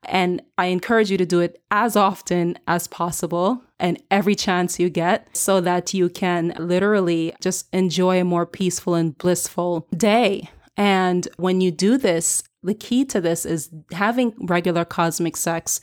And 0.06 0.42
I 0.58 0.68
encourage 0.68 1.12
you 1.12 1.18
to 1.18 1.26
do 1.26 1.42
it 1.42 1.62
as 1.70 1.98
often 1.98 2.58
as 2.68 2.88
possible 2.88 3.62
and 3.80 4.02
every 4.10 4.34
chance 4.34 4.80
you 4.80 4.90
get 4.90 5.28
so 5.36 5.60
that 5.60 5.94
you 5.94 6.08
can 6.08 6.54
literally 6.58 7.34
just 7.42 7.68
enjoy 7.74 8.22
a 8.22 8.24
more 8.24 8.46
peaceful 8.46 8.96
and 8.96 9.18
blissful 9.18 9.86
day. 9.96 10.50
And 10.78 11.28
when 11.36 11.60
you 11.60 11.72
do 11.72 11.98
this, 11.98 12.44
the 12.64 12.76
key 12.76 13.04
to 13.06 13.20
this 13.20 13.46
is 13.46 13.70
having 13.92 14.34
regular 14.40 14.86
cosmic 14.86 15.36
sex 15.36 15.82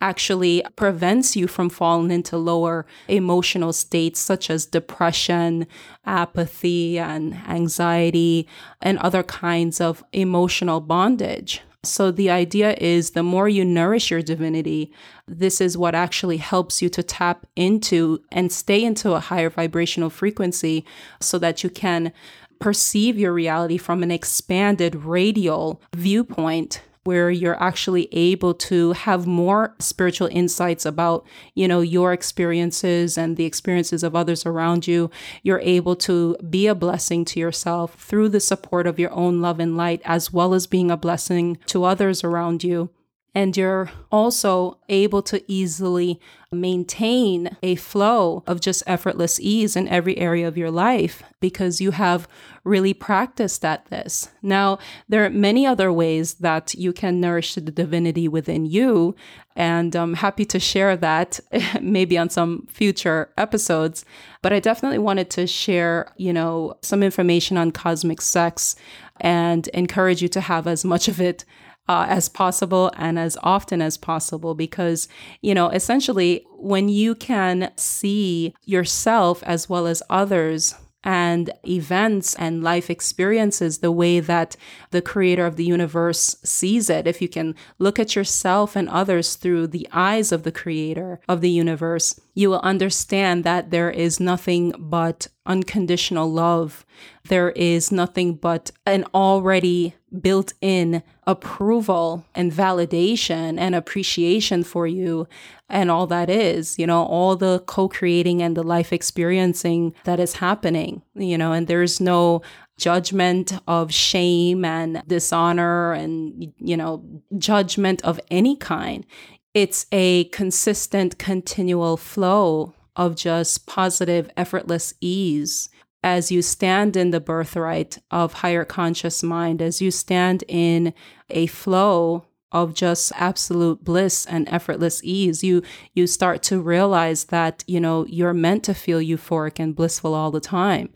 actually 0.00 0.62
prevents 0.76 1.36
you 1.36 1.46
from 1.46 1.70
falling 1.70 2.10
into 2.10 2.36
lower 2.36 2.86
emotional 3.08 3.72
states 3.72 4.20
such 4.20 4.50
as 4.50 4.66
depression, 4.66 5.66
apathy, 6.04 6.98
and 6.98 7.34
anxiety, 7.48 8.48
and 8.80 8.98
other 8.98 9.22
kinds 9.22 9.80
of 9.80 10.04
emotional 10.12 10.80
bondage. 10.80 11.62
So, 11.84 12.10
the 12.10 12.30
idea 12.30 12.74
is 12.80 13.10
the 13.10 13.22
more 13.22 13.48
you 13.48 13.64
nourish 13.64 14.10
your 14.10 14.22
divinity, 14.22 14.90
this 15.28 15.60
is 15.60 15.76
what 15.76 15.94
actually 15.94 16.38
helps 16.38 16.80
you 16.80 16.88
to 16.88 17.02
tap 17.02 17.46
into 17.56 18.22
and 18.32 18.50
stay 18.50 18.82
into 18.82 19.12
a 19.12 19.20
higher 19.20 19.50
vibrational 19.50 20.10
frequency 20.10 20.84
so 21.20 21.38
that 21.38 21.62
you 21.62 21.68
can 21.68 22.12
perceive 22.58 23.18
your 23.18 23.32
reality 23.32 23.76
from 23.76 24.02
an 24.02 24.10
expanded 24.10 24.94
radial 24.94 25.82
viewpoint 25.94 26.80
where 27.04 27.30
you're 27.30 27.62
actually 27.62 28.08
able 28.12 28.54
to 28.54 28.92
have 28.92 29.26
more 29.26 29.74
spiritual 29.78 30.28
insights 30.30 30.84
about, 30.84 31.26
you 31.54 31.68
know, 31.68 31.80
your 31.80 32.12
experiences 32.12 33.16
and 33.16 33.36
the 33.36 33.44
experiences 33.44 34.02
of 34.02 34.16
others 34.16 34.44
around 34.44 34.86
you. 34.86 35.10
You're 35.42 35.60
able 35.60 35.96
to 35.96 36.36
be 36.48 36.66
a 36.66 36.74
blessing 36.74 37.24
to 37.26 37.40
yourself 37.40 37.94
through 37.94 38.30
the 38.30 38.40
support 38.40 38.86
of 38.86 38.98
your 38.98 39.12
own 39.12 39.40
love 39.40 39.60
and 39.60 39.76
light, 39.76 40.00
as 40.04 40.32
well 40.32 40.54
as 40.54 40.66
being 40.66 40.90
a 40.90 40.96
blessing 40.96 41.58
to 41.66 41.84
others 41.84 42.24
around 42.24 42.64
you. 42.64 42.90
And 43.34 43.56
you're 43.56 43.90
also 44.12 44.78
able 44.88 45.22
to 45.22 45.42
easily 45.50 46.20
maintain 46.52 47.56
a 47.62 47.74
flow 47.74 48.44
of 48.46 48.60
just 48.60 48.82
effortless 48.86 49.40
ease 49.40 49.74
in 49.74 49.88
every 49.88 50.16
area 50.18 50.46
of 50.46 50.56
your 50.56 50.70
life 50.70 51.22
because 51.40 51.80
you 51.80 51.90
have 51.90 52.28
really 52.62 52.94
practiced 52.94 53.64
at 53.64 53.86
this. 53.86 54.30
Now, 54.40 54.78
there 55.08 55.24
are 55.24 55.30
many 55.30 55.66
other 55.66 55.92
ways 55.92 56.34
that 56.34 56.74
you 56.74 56.92
can 56.92 57.20
nourish 57.20 57.54
the 57.54 57.60
divinity 57.60 58.28
within 58.28 58.64
you. 58.66 59.14
And 59.56 59.94
I'm 59.94 60.14
happy 60.14 60.44
to 60.46 60.58
share 60.58 60.96
that 60.96 61.40
maybe 61.82 62.16
on 62.16 62.30
some 62.30 62.66
future 62.70 63.30
episodes. 63.36 64.04
But 64.40 64.52
I 64.52 64.60
definitely 64.60 64.98
wanted 64.98 65.28
to 65.30 65.46
share, 65.46 66.08
you 66.16 66.32
know, 66.32 66.76
some 66.82 67.02
information 67.02 67.56
on 67.56 67.72
cosmic 67.72 68.20
sex 68.20 68.76
and 69.20 69.68
encourage 69.68 70.22
you 70.22 70.28
to 70.28 70.40
have 70.40 70.66
as 70.66 70.84
much 70.84 71.08
of 71.08 71.20
it 71.20 71.44
uh, 71.88 72.06
as 72.08 72.28
possible 72.28 72.90
and 72.96 73.18
as 73.18 73.36
often 73.42 73.82
as 73.82 73.96
possible 73.96 74.54
because, 74.54 75.08
you 75.42 75.54
know, 75.54 75.68
essentially 75.68 76.46
when 76.56 76.88
you 76.88 77.14
can 77.14 77.70
see 77.76 78.54
yourself 78.64 79.42
as 79.42 79.68
well 79.68 79.86
as 79.86 80.02
others 80.08 80.74
and 81.04 81.52
events 81.68 82.34
and 82.36 82.64
life 82.64 82.88
experiences 82.88 83.78
the 83.78 83.92
way 83.92 84.20
that 84.20 84.56
the 84.90 85.02
creator 85.02 85.46
of 85.46 85.56
the 85.56 85.64
universe 85.64 86.36
sees 86.42 86.88
it. 86.88 87.06
If 87.06 87.20
you 87.20 87.28
can 87.28 87.54
look 87.78 87.98
at 87.98 88.16
yourself 88.16 88.74
and 88.74 88.88
others 88.88 89.36
through 89.36 89.68
the 89.68 89.86
eyes 89.92 90.32
of 90.32 90.42
the 90.42 90.52
creator 90.52 91.20
of 91.28 91.42
the 91.42 91.50
universe, 91.50 92.18
you 92.34 92.48
will 92.48 92.60
understand 92.60 93.44
that 93.44 93.70
there 93.70 93.90
is 93.90 94.18
nothing 94.18 94.72
but 94.78 95.28
unconditional 95.46 96.30
love. 96.32 96.86
There 97.28 97.50
is 97.50 97.92
nothing 97.92 98.36
but 98.36 98.70
an 98.86 99.04
already 99.14 99.94
built 100.20 100.52
in 100.60 101.02
approval 101.26 102.24
and 102.34 102.52
validation 102.52 103.58
and 103.58 103.74
appreciation 103.74 104.62
for 104.62 104.86
you 104.86 105.26
and 105.68 105.90
all 105.90 106.06
that 106.06 106.28
is, 106.28 106.78
you 106.78 106.86
know, 106.86 107.04
all 107.04 107.36
the 107.36 107.62
co 107.66 107.88
creating 107.88 108.42
and 108.42 108.56
the 108.56 108.62
life 108.62 108.92
experiencing 108.92 109.94
that 110.04 110.20
is 110.20 110.34
happening, 110.34 111.02
you 111.14 111.38
know, 111.38 111.52
and 111.52 111.66
there's 111.66 112.00
no 112.00 112.42
judgment 112.76 113.58
of 113.66 113.92
shame 113.92 114.64
and 114.64 115.02
dishonor 115.06 115.92
and, 115.92 116.52
you 116.58 116.76
know, 116.76 117.02
judgment 117.38 118.04
of 118.04 118.20
any 118.30 118.56
kind. 118.56 119.06
It's 119.54 119.86
a 119.92 120.24
consistent, 120.24 121.18
continual 121.18 121.96
flow 121.96 122.74
of 122.96 123.16
just 123.16 123.66
positive, 123.66 124.30
effortless 124.36 124.94
ease 125.00 125.68
as 126.04 126.30
you 126.30 126.42
stand 126.42 126.96
in 126.96 127.10
the 127.10 127.18
birthright 127.18 127.98
of 128.10 128.34
higher 128.34 128.64
conscious 128.64 129.22
mind, 129.22 129.62
as 129.62 129.80
you 129.80 129.90
stand 129.90 130.44
in 130.46 130.92
a 131.30 131.46
flow 131.46 132.26
of 132.52 132.74
just 132.74 133.10
absolute 133.16 133.82
bliss 133.82 134.24
and 134.26 134.48
effortless 134.48 135.02
ease 135.02 135.42
you 135.42 135.60
you 135.92 136.06
start 136.06 136.40
to 136.40 136.60
realize 136.60 137.24
that 137.24 137.64
you 137.66 137.80
know 137.80 138.06
you're 138.06 138.32
meant 138.32 138.62
to 138.62 138.72
feel 138.72 139.00
euphoric 139.00 139.58
and 139.58 139.74
blissful 139.74 140.14
all 140.14 140.30
the 140.30 140.40
time 140.40 140.88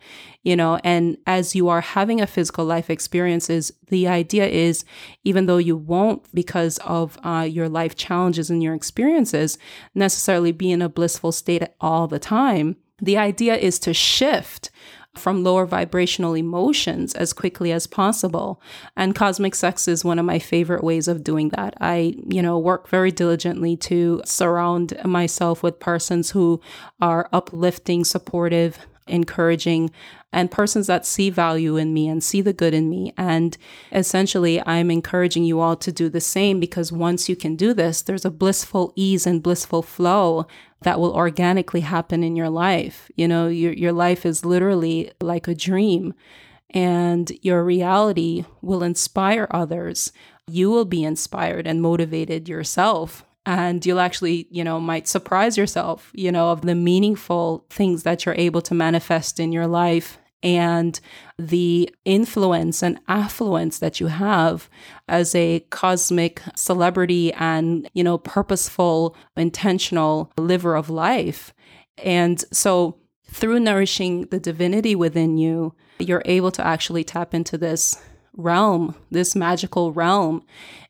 you 0.44 0.56
know? 0.56 0.78
And 0.84 1.18
as 1.26 1.54
you 1.54 1.68
are 1.68 1.82
having 1.82 2.20
a 2.20 2.26
physical 2.26 2.64
life 2.64 2.88
experiences 2.88 3.72
the 3.88 4.06
idea 4.06 4.46
is 4.46 4.84
even 5.24 5.46
though 5.46 5.58
you 5.58 5.76
won't 5.76 6.32
because 6.32 6.78
of 6.78 7.18
uh, 7.24 7.46
your 7.50 7.68
life 7.68 7.96
challenges 7.96 8.50
and 8.50 8.62
your 8.62 8.74
experiences 8.74 9.58
necessarily 9.96 10.52
be 10.52 10.70
in 10.70 10.80
a 10.80 10.88
blissful 10.88 11.32
state 11.32 11.64
all 11.80 12.06
the 12.06 12.20
time 12.20 12.76
the 13.00 13.16
idea 13.16 13.56
is 13.56 13.78
to 13.80 13.94
shift 13.94 14.70
from 15.16 15.42
lower 15.42 15.66
vibrational 15.66 16.34
emotions 16.34 17.14
as 17.14 17.32
quickly 17.32 17.72
as 17.72 17.86
possible. 17.86 18.62
And 18.96 19.14
cosmic 19.14 19.54
sex 19.54 19.88
is 19.88 20.04
one 20.04 20.18
of 20.18 20.24
my 20.24 20.38
favorite 20.38 20.84
ways 20.84 21.08
of 21.08 21.24
doing 21.24 21.50
that. 21.50 21.74
I, 21.80 22.14
you 22.28 22.40
know, 22.40 22.58
work 22.58 22.88
very 22.88 23.10
diligently 23.10 23.76
to 23.78 24.22
surround 24.24 24.96
myself 25.04 25.62
with 25.62 25.80
persons 25.80 26.30
who 26.30 26.60
are 27.00 27.28
uplifting, 27.32 28.04
supportive, 28.04 28.78
encouraging, 29.08 29.90
and 30.32 30.50
persons 30.50 30.86
that 30.86 31.06
see 31.06 31.30
value 31.30 31.76
in 31.76 31.94
me 31.94 32.06
and 32.08 32.22
see 32.22 32.40
the 32.40 32.52
good 32.52 32.74
in 32.74 32.90
me. 32.90 33.12
And 33.16 33.56
essentially, 33.92 34.62
I'm 34.66 34.90
encouraging 34.90 35.44
you 35.44 35.60
all 35.60 35.76
to 35.76 35.90
do 35.90 36.08
the 36.08 36.20
same 36.20 36.60
because 36.60 36.92
once 36.92 37.28
you 37.28 37.36
can 37.36 37.56
do 37.56 37.72
this, 37.72 38.02
there's 38.02 38.24
a 38.24 38.30
blissful 38.30 38.92
ease 38.94 39.26
and 39.26 39.42
blissful 39.42 39.82
flow 39.82 40.46
that 40.82 41.00
will 41.00 41.14
organically 41.14 41.80
happen 41.80 42.22
in 42.22 42.36
your 42.36 42.50
life. 42.50 43.10
You 43.16 43.26
know, 43.26 43.48
your, 43.48 43.72
your 43.72 43.92
life 43.92 44.26
is 44.26 44.44
literally 44.44 45.10
like 45.20 45.48
a 45.48 45.54
dream, 45.54 46.14
and 46.70 47.32
your 47.42 47.64
reality 47.64 48.44
will 48.60 48.82
inspire 48.82 49.48
others. 49.50 50.12
You 50.46 50.70
will 50.70 50.84
be 50.84 51.04
inspired 51.04 51.66
and 51.66 51.82
motivated 51.82 52.48
yourself 52.48 53.24
and 53.48 53.86
you'll 53.86 53.98
actually, 53.98 54.46
you 54.50 54.62
know, 54.62 54.78
might 54.78 55.08
surprise 55.08 55.56
yourself, 55.56 56.12
you 56.12 56.30
know, 56.30 56.50
of 56.50 56.60
the 56.60 56.74
meaningful 56.74 57.64
things 57.70 58.02
that 58.02 58.26
you're 58.26 58.34
able 58.34 58.60
to 58.60 58.74
manifest 58.74 59.40
in 59.40 59.52
your 59.52 59.66
life 59.66 60.18
and 60.42 61.00
the 61.38 61.88
influence 62.04 62.82
and 62.82 63.00
affluence 63.08 63.78
that 63.78 64.00
you 64.00 64.08
have 64.08 64.68
as 65.08 65.34
a 65.34 65.60
cosmic 65.70 66.42
celebrity 66.54 67.32
and, 67.32 67.88
you 67.94 68.04
know, 68.04 68.18
purposeful, 68.18 69.16
intentional 69.34 70.30
liver 70.36 70.76
of 70.76 70.90
life. 70.90 71.54
And 72.04 72.44
so 72.52 72.98
through 73.30 73.60
nourishing 73.60 74.26
the 74.26 74.38
divinity 74.38 74.94
within 74.94 75.38
you, 75.38 75.74
you're 75.98 76.22
able 76.26 76.50
to 76.50 76.66
actually 76.66 77.02
tap 77.02 77.32
into 77.32 77.56
this 77.56 77.98
realm, 78.36 78.94
this 79.10 79.34
magical 79.34 79.94
realm. 79.94 80.44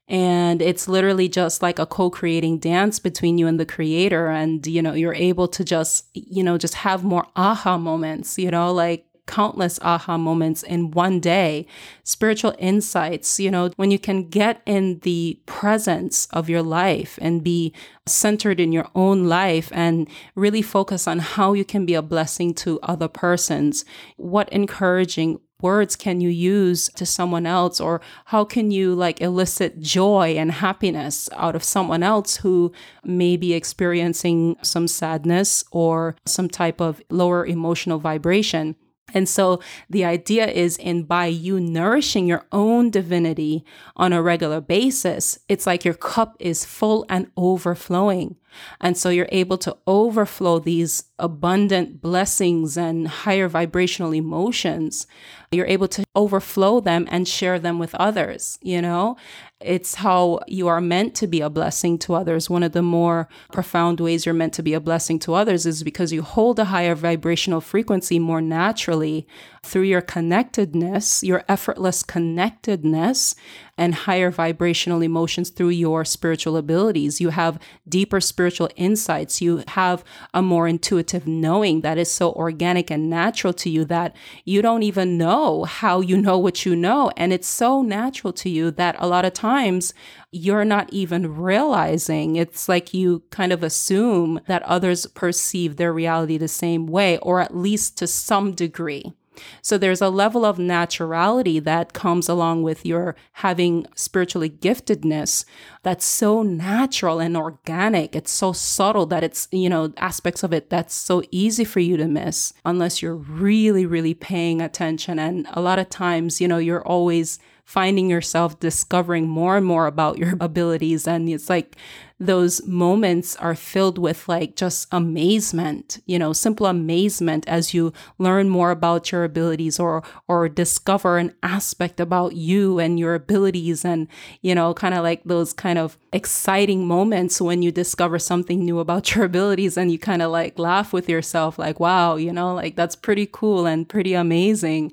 And 0.08 0.62
it's 0.62 0.88
literally 0.88 1.28
just 1.28 1.62
like 1.62 1.78
a 1.78 1.86
co 1.86 2.10
creating 2.10 2.58
dance 2.58 2.98
between 2.98 3.36
you 3.36 3.46
and 3.46 3.60
the 3.60 3.66
creator. 3.66 4.28
And, 4.28 4.66
you 4.66 4.80
know, 4.80 4.94
you're 4.94 5.14
able 5.14 5.48
to 5.48 5.64
just, 5.64 6.06
you 6.14 6.42
know, 6.42 6.56
just 6.56 6.74
have 6.76 7.04
more 7.04 7.26
aha 7.36 7.76
moments, 7.76 8.38
you 8.38 8.50
know, 8.50 8.72
like 8.72 9.04
countless 9.28 9.78
aha 9.82 10.18
moments 10.18 10.64
in 10.64 10.90
one 10.90 11.20
day, 11.20 11.66
spiritual 12.02 12.54
insights, 12.58 13.38
you 13.38 13.50
know, 13.50 13.70
when 13.76 13.92
you 13.92 13.98
can 13.98 14.28
get 14.28 14.60
in 14.66 14.98
the 15.00 15.38
presence 15.46 16.26
of 16.32 16.48
your 16.48 16.62
life 16.62 17.18
and 17.22 17.44
be 17.44 17.72
centered 18.06 18.58
in 18.58 18.72
your 18.72 18.88
own 18.94 19.28
life 19.28 19.70
and 19.72 20.08
really 20.34 20.62
focus 20.62 21.06
on 21.06 21.20
how 21.20 21.52
you 21.52 21.64
can 21.64 21.86
be 21.86 21.94
a 21.94 22.02
blessing 22.02 22.54
to 22.54 22.80
other 22.80 23.06
persons. 23.06 23.84
What 24.16 24.48
encouraging 24.48 25.40
words 25.60 25.96
can 25.96 26.20
you 26.20 26.28
use 26.28 26.88
to 26.94 27.04
someone 27.04 27.46
else 27.46 27.80
or 27.80 28.00
how 28.26 28.44
can 28.44 28.70
you 28.70 28.94
like 28.94 29.20
elicit 29.20 29.80
joy 29.80 30.34
and 30.36 30.52
happiness 30.52 31.28
out 31.32 31.56
of 31.56 31.64
someone 31.64 32.02
else 32.02 32.36
who 32.36 32.72
may 33.04 33.36
be 33.36 33.54
experiencing 33.54 34.56
some 34.62 34.86
sadness 34.86 35.64
or 35.72 36.14
some 36.24 36.48
type 36.48 36.80
of 36.80 37.02
lower 37.10 37.44
emotional 37.44 37.98
vibration 37.98 38.76
And 39.14 39.28
so 39.28 39.60
the 39.88 40.04
idea 40.04 40.46
is 40.46 40.76
in 40.76 41.04
by 41.04 41.26
you 41.26 41.60
nourishing 41.60 42.26
your 42.26 42.44
own 42.52 42.90
divinity 42.90 43.64
on 43.96 44.12
a 44.12 44.22
regular 44.22 44.60
basis, 44.60 45.38
it's 45.48 45.66
like 45.66 45.84
your 45.84 45.94
cup 45.94 46.36
is 46.38 46.64
full 46.64 47.06
and 47.08 47.30
overflowing. 47.36 48.36
And 48.80 48.96
so 48.96 49.08
you're 49.08 49.28
able 49.30 49.58
to 49.58 49.76
overflow 49.86 50.58
these 50.58 51.04
abundant 51.18 52.00
blessings 52.00 52.76
and 52.76 53.08
higher 53.08 53.48
vibrational 53.48 54.14
emotions. 54.14 55.06
You're 55.50 55.66
able 55.66 55.88
to 55.88 56.04
overflow 56.14 56.80
them 56.80 57.08
and 57.10 57.26
share 57.26 57.58
them 57.58 57.78
with 57.78 57.94
others, 57.94 58.58
you 58.62 58.82
know? 58.82 59.16
It's 59.60 59.96
how 59.96 60.40
you 60.46 60.68
are 60.68 60.80
meant 60.80 61.16
to 61.16 61.26
be 61.26 61.40
a 61.40 61.50
blessing 61.50 61.98
to 62.00 62.14
others. 62.14 62.48
One 62.48 62.62
of 62.62 62.72
the 62.72 62.82
more 62.82 63.28
profound 63.52 63.98
ways 63.98 64.24
you're 64.24 64.34
meant 64.34 64.52
to 64.54 64.62
be 64.62 64.74
a 64.74 64.80
blessing 64.80 65.18
to 65.20 65.34
others 65.34 65.66
is 65.66 65.82
because 65.82 66.12
you 66.12 66.22
hold 66.22 66.60
a 66.60 66.66
higher 66.66 66.94
vibrational 66.94 67.60
frequency 67.60 68.20
more 68.20 68.40
naturally 68.40 69.26
through 69.64 69.82
your 69.82 70.00
connectedness, 70.00 71.24
your 71.24 71.44
effortless 71.48 72.04
connectedness, 72.04 73.34
and 73.78 73.94
higher 73.94 74.30
vibrational 74.30 75.02
emotions 75.02 75.50
through 75.50 75.70
your 75.70 76.04
spiritual 76.04 76.56
abilities. 76.56 77.20
You 77.20 77.30
have 77.30 77.58
deeper 77.88 78.20
spiritual 78.20 78.68
insights. 78.76 79.40
You 79.40 79.62
have 79.68 80.04
a 80.34 80.42
more 80.42 80.68
intuitive 80.68 81.26
knowing 81.26 81.80
that 81.82 81.96
is 81.96 82.10
so 82.10 82.32
organic 82.32 82.90
and 82.90 83.08
natural 83.08 83.52
to 83.54 83.70
you 83.70 83.84
that 83.86 84.14
you 84.44 84.60
don't 84.60 84.82
even 84.82 85.16
know 85.16 85.64
how 85.64 86.00
you 86.00 86.16
know 86.16 86.36
what 86.38 86.66
you 86.66 86.74
know. 86.74 87.10
And 87.16 87.32
it's 87.32 87.48
so 87.48 87.82
natural 87.82 88.32
to 88.34 88.50
you 88.50 88.70
that 88.72 88.96
a 88.98 89.06
lot 89.06 89.24
of 89.24 89.32
times 89.32 89.94
you're 90.32 90.64
not 90.64 90.92
even 90.92 91.36
realizing. 91.36 92.36
It's 92.36 92.68
like 92.68 92.92
you 92.92 93.22
kind 93.30 93.52
of 93.52 93.62
assume 93.62 94.40
that 94.46 94.62
others 94.64 95.06
perceive 95.06 95.76
their 95.76 95.92
reality 95.92 96.36
the 96.36 96.48
same 96.48 96.86
way, 96.86 97.18
or 97.18 97.40
at 97.40 97.56
least 97.56 97.96
to 97.98 98.06
some 98.06 98.52
degree. 98.52 99.14
So 99.62 99.78
there's 99.78 100.00
a 100.00 100.08
level 100.08 100.44
of 100.44 100.58
naturality 100.58 101.62
that 101.62 101.92
comes 101.92 102.28
along 102.28 102.62
with 102.62 102.84
your 102.84 103.16
having 103.34 103.86
spiritually 103.94 104.50
giftedness 104.50 105.44
that's 105.82 106.04
so 106.04 106.42
natural 106.42 107.20
and 107.20 107.36
organic. 107.36 108.14
It's 108.14 108.30
so 108.30 108.52
subtle 108.52 109.06
that 109.06 109.24
it's, 109.24 109.48
you 109.50 109.68
know, 109.68 109.92
aspects 109.96 110.42
of 110.42 110.52
it 110.52 110.70
that's 110.70 110.94
so 110.94 111.22
easy 111.30 111.64
for 111.64 111.80
you 111.80 111.96
to 111.96 112.06
miss 112.06 112.52
unless 112.64 113.02
you're 113.02 113.14
really, 113.14 113.86
really 113.86 114.14
paying 114.14 114.60
attention. 114.60 115.18
And 115.18 115.46
a 115.52 115.60
lot 115.60 115.78
of 115.78 115.88
times, 115.88 116.40
you 116.40 116.48
know, 116.48 116.58
you're 116.58 116.86
always 116.86 117.38
finding 117.68 118.08
yourself 118.08 118.58
discovering 118.60 119.28
more 119.28 119.58
and 119.58 119.66
more 119.66 119.86
about 119.86 120.16
your 120.16 120.34
abilities. 120.40 121.06
And 121.06 121.28
it's 121.28 121.50
like 121.50 121.76
those 122.18 122.66
moments 122.66 123.36
are 123.36 123.54
filled 123.54 123.98
with 123.98 124.26
like 124.26 124.56
just 124.56 124.88
amazement, 124.90 126.00
you 126.06 126.18
know, 126.18 126.32
simple 126.32 126.64
amazement 126.64 127.46
as 127.46 127.74
you 127.74 127.92
learn 128.16 128.48
more 128.48 128.70
about 128.70 129.12
your 129.12 129.22
abilities 129.22 129.78
or, 129.78 130.02
or 130.26 130.48
discover 130.48 131.18
an 131.18 131.34
aspect 131.42 132.00
about 132.00 132.34
you 132.34 132.78
and 132.78 132.98
your 132.98 133.14
abilities. 133.14 133.84
And, 133.84 134.08
you 134.40 134.54
know, 134.54 134.72
kind 134.72 134.94
of 134.94 135.02
like 135.02 135.24
those 135.24 135.52
kind 135.52 135.78
of 135.78 135.98
exciting 136.10 136.86
moments 136.86 137.38
when 137.38 137.60
you 137.60 137.70
discover 137.70 138.18
something 138.18 138.64
new 138.64 138.78
about 138.78 139.14
your 139.14 139.26
abilities 139.26 139.76
and 139.76 139.92
you 139.92 139.98
kind 139.98 140.22
of 140.22 140.30
like 140.30 140.58
laugh 140.58 140.94
with 140.94 141.06
yourself, 141.06 141.58
like, 141.58 141.78
wow, 141.78 142.16
you 142.16 142.32
know, 142.32 142.54
like 142.54 142.76
that's 142.76 142.96
pretty 142.96 143.28
cool 143.30 143.66
and 143.66 143.90
pretty 143.90 144.14
amazing. 144.14 144.90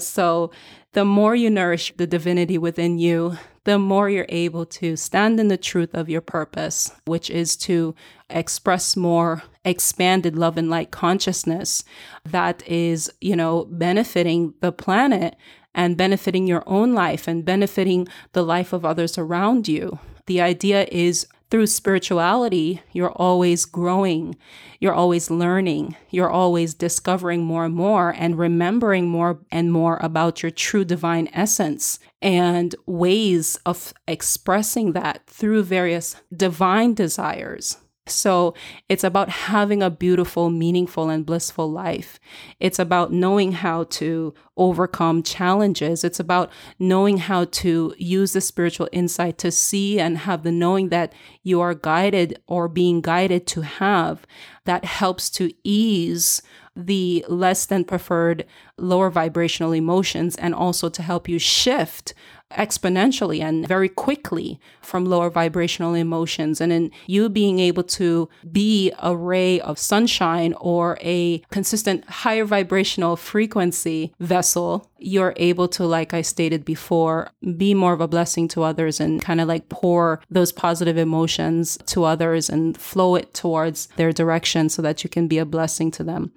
So, 0.00 0.50
the 0.96 1.04
more 1.04 1.36
you 1.36 1.50
nourish 1.50 1.92
the 1.98 2.06
divinity 2.06 2.56
within 2.56 2.98
you, 2.98 3.36
the 3.64 3.78
more 3.78 4.08
you're 4.08 4.24
able 4.30 4.64
to 4.64 4.96
stand 4.96 5.38
in 5.38 5.48
the 5.48 5.58
truth 5.58 5.94
of 5.94 6.08
your 6.08 6.22
purpose, 6.22 6.90
which 7.04 7.28
is 7.28 7.54
to 7.54 7.94
express 8.30 8.96
more 8.96 9.42
expanded 9.62 10.36
love 10.36 10.56
and 10.56 10.70
light 10.70 10.90
consciousness 10.90 11.84
that 12.24 12.66
is, 12.66 13.12
you 13.20 13.36
know, 13.36 13.66
benefiting 13.70 14.54
the 14.60 14.72
planet 14.72 15.36
and 15.74 15.98
benefiting 15.98 16.46
your 16.46 16.64
own 16.66 16.94
life 16.94 17.28
and 17.28 17.44
benefiting 17.44 18.08
the 18.32 18.42
life 18.42 18.72
of 18.72 18.82
others 18.82 19.18
around 19.18 19.68
you. 19.68 19.98
The 20.24 20.40
idea 20.40 20.86
is 20.90 21.26
through 21.50 21.66
spirituality, 21.66 22.82
you're 22.92 23.12
always 23.12 23.64
growing, 23.64 24.36
you're 24.80 24.94
always 24.94 25.30
learning, 25.30 25.96
you're 26.10 26.30
always 26.30 26.74
discovering 26.74 27.44
more 27.44 27.64
and 27.64 27.74
more 27.74 28.14
and 28.16 28.38
remembering 28.38 29.08
more 29.08 29.38
and 29.50 29.72
more 29.72 29.98
about 30.02 30.42
your 30.42 30.50
true 30.50 30.84
divine 30.84 31.28
essence 31.32 31.98
and 32.20 32.74
ways 32.86 33.56
of 33.64 33.94
expressing 34.08 34.92
that 34.92 35.26
through 35.26 35.62
various 35.62 36.16
divine 36.34 36.94
desires. 36.94 37.76
So 38.08 38.54
it's 38.88 39.04
about 39.04 39.28
having 39.28 39.82
a 39.82 39.90
beautiful, 39.90 40.48
meaningful, 40.48 41.10
and 41.10 41.26
blissful 41.26 41.70
life. 41.70 42.20
It's 42.60 42.78
about 42.78 43.12
knowing 43.12 43.52
how 43.52 43.84
to 43.84 44.32
overcome 44.56 45.22
challenges. 45.22 46.04
It's 46.04 46.20
about 46.20 46.50
knowing 46.78 47.18
how 47.18 47.46
to 47.46 47.94
use 47.98 48.32
the 48.32 48.40
spiritual 48.40 48.88
insight 48.92 49.38
to 49.38 49.50
see 49.50 49.98
and 49.98 50.18
have 50.18 50.44
the 50.44 50.52
knowing 50.52 50.90
that 50.90 51.12
you 51.42 51.60
are 51.60 51.74
guided 51.74 52.40
or 52.46 52.68
being 52.68 53.00
guided 53.00 53.46
to 53.48 53.62
have 53.62 54.24
that 54.64 54.84
helps 54.84 55.28
to 55.30 55.52
ease 55.64 56.42
the 56.76 57.24
less 57.28 57.66
than 57.66 57.84
preferred 57.84 58.44
lower 58.76 59.10
vibrational 59.10 59.72
emotions 59.72 60.36
and 60.36 60.54
also 60.54 60.88
to 60.90 61.02
help 61.02 61.28
you 61.28 61.38
shift 61.38 62.12
exponentially 62.52 63.40
and 63.40 63.66
very 63.66 63.88
quickly 63.88 64.60
from 64.80 65.04
lower 65.04 65.30
vibrational 65.30 65.94
emotions. 65.94 66.60
And 66.60 66.72
in 66.72 66.90
you 67.06 67.28
being 67.28 67.58
able 67.58 67.82
to 67.84 68.28
be 68.50 68.92
a 69.00 69.16
ray 69.16 69.60
of 69.60 69.78
sunshine 69.78 70.54
or 70.60 70.98
a 71.00 71.38
consistent 71.50 72.04
higher 72.08 72.44
vibrational 72.44 73.16
frequency 73.16 74.14
vessel, 74.20 74.90
you're 74.98 75.34
able 75.36 75.68
to, 75.68 75.84
like 75.84 76.14
I 76.14 76.22
stated 76.22 76.64
before, 76.64 77.30
be 77.56 77.74
more 77.74 77.92
of 77.92 78.00
a 78.00 78.08
blessing 78.08 78.48
to 78.48 78.62
others 78.62 79.00
and 79.00 79.20
kind 79.20 79.40
of 79.40 79.48
like 79.48 79.68
pour 79.68 80.20
those 80.30 80.52
positive 80.52 80.96
emotions 80.96 81.78
to 81.86 82.04
others 82.04 82.48
and 82.48 82.76
flow 82.76 83.16
it 83.16 83.34
towards 83.34 83.88
their 83.96 84.12
direction 84.12 84.68
so 84.68 84.82
that 84.82 85.04
you 85.04 85.10
can 85.10 85.28
be 85.28 85.38
a 85.38 85.44
blessing 85.44 85.90
to 85.92 86.04
them. 86.04 86.32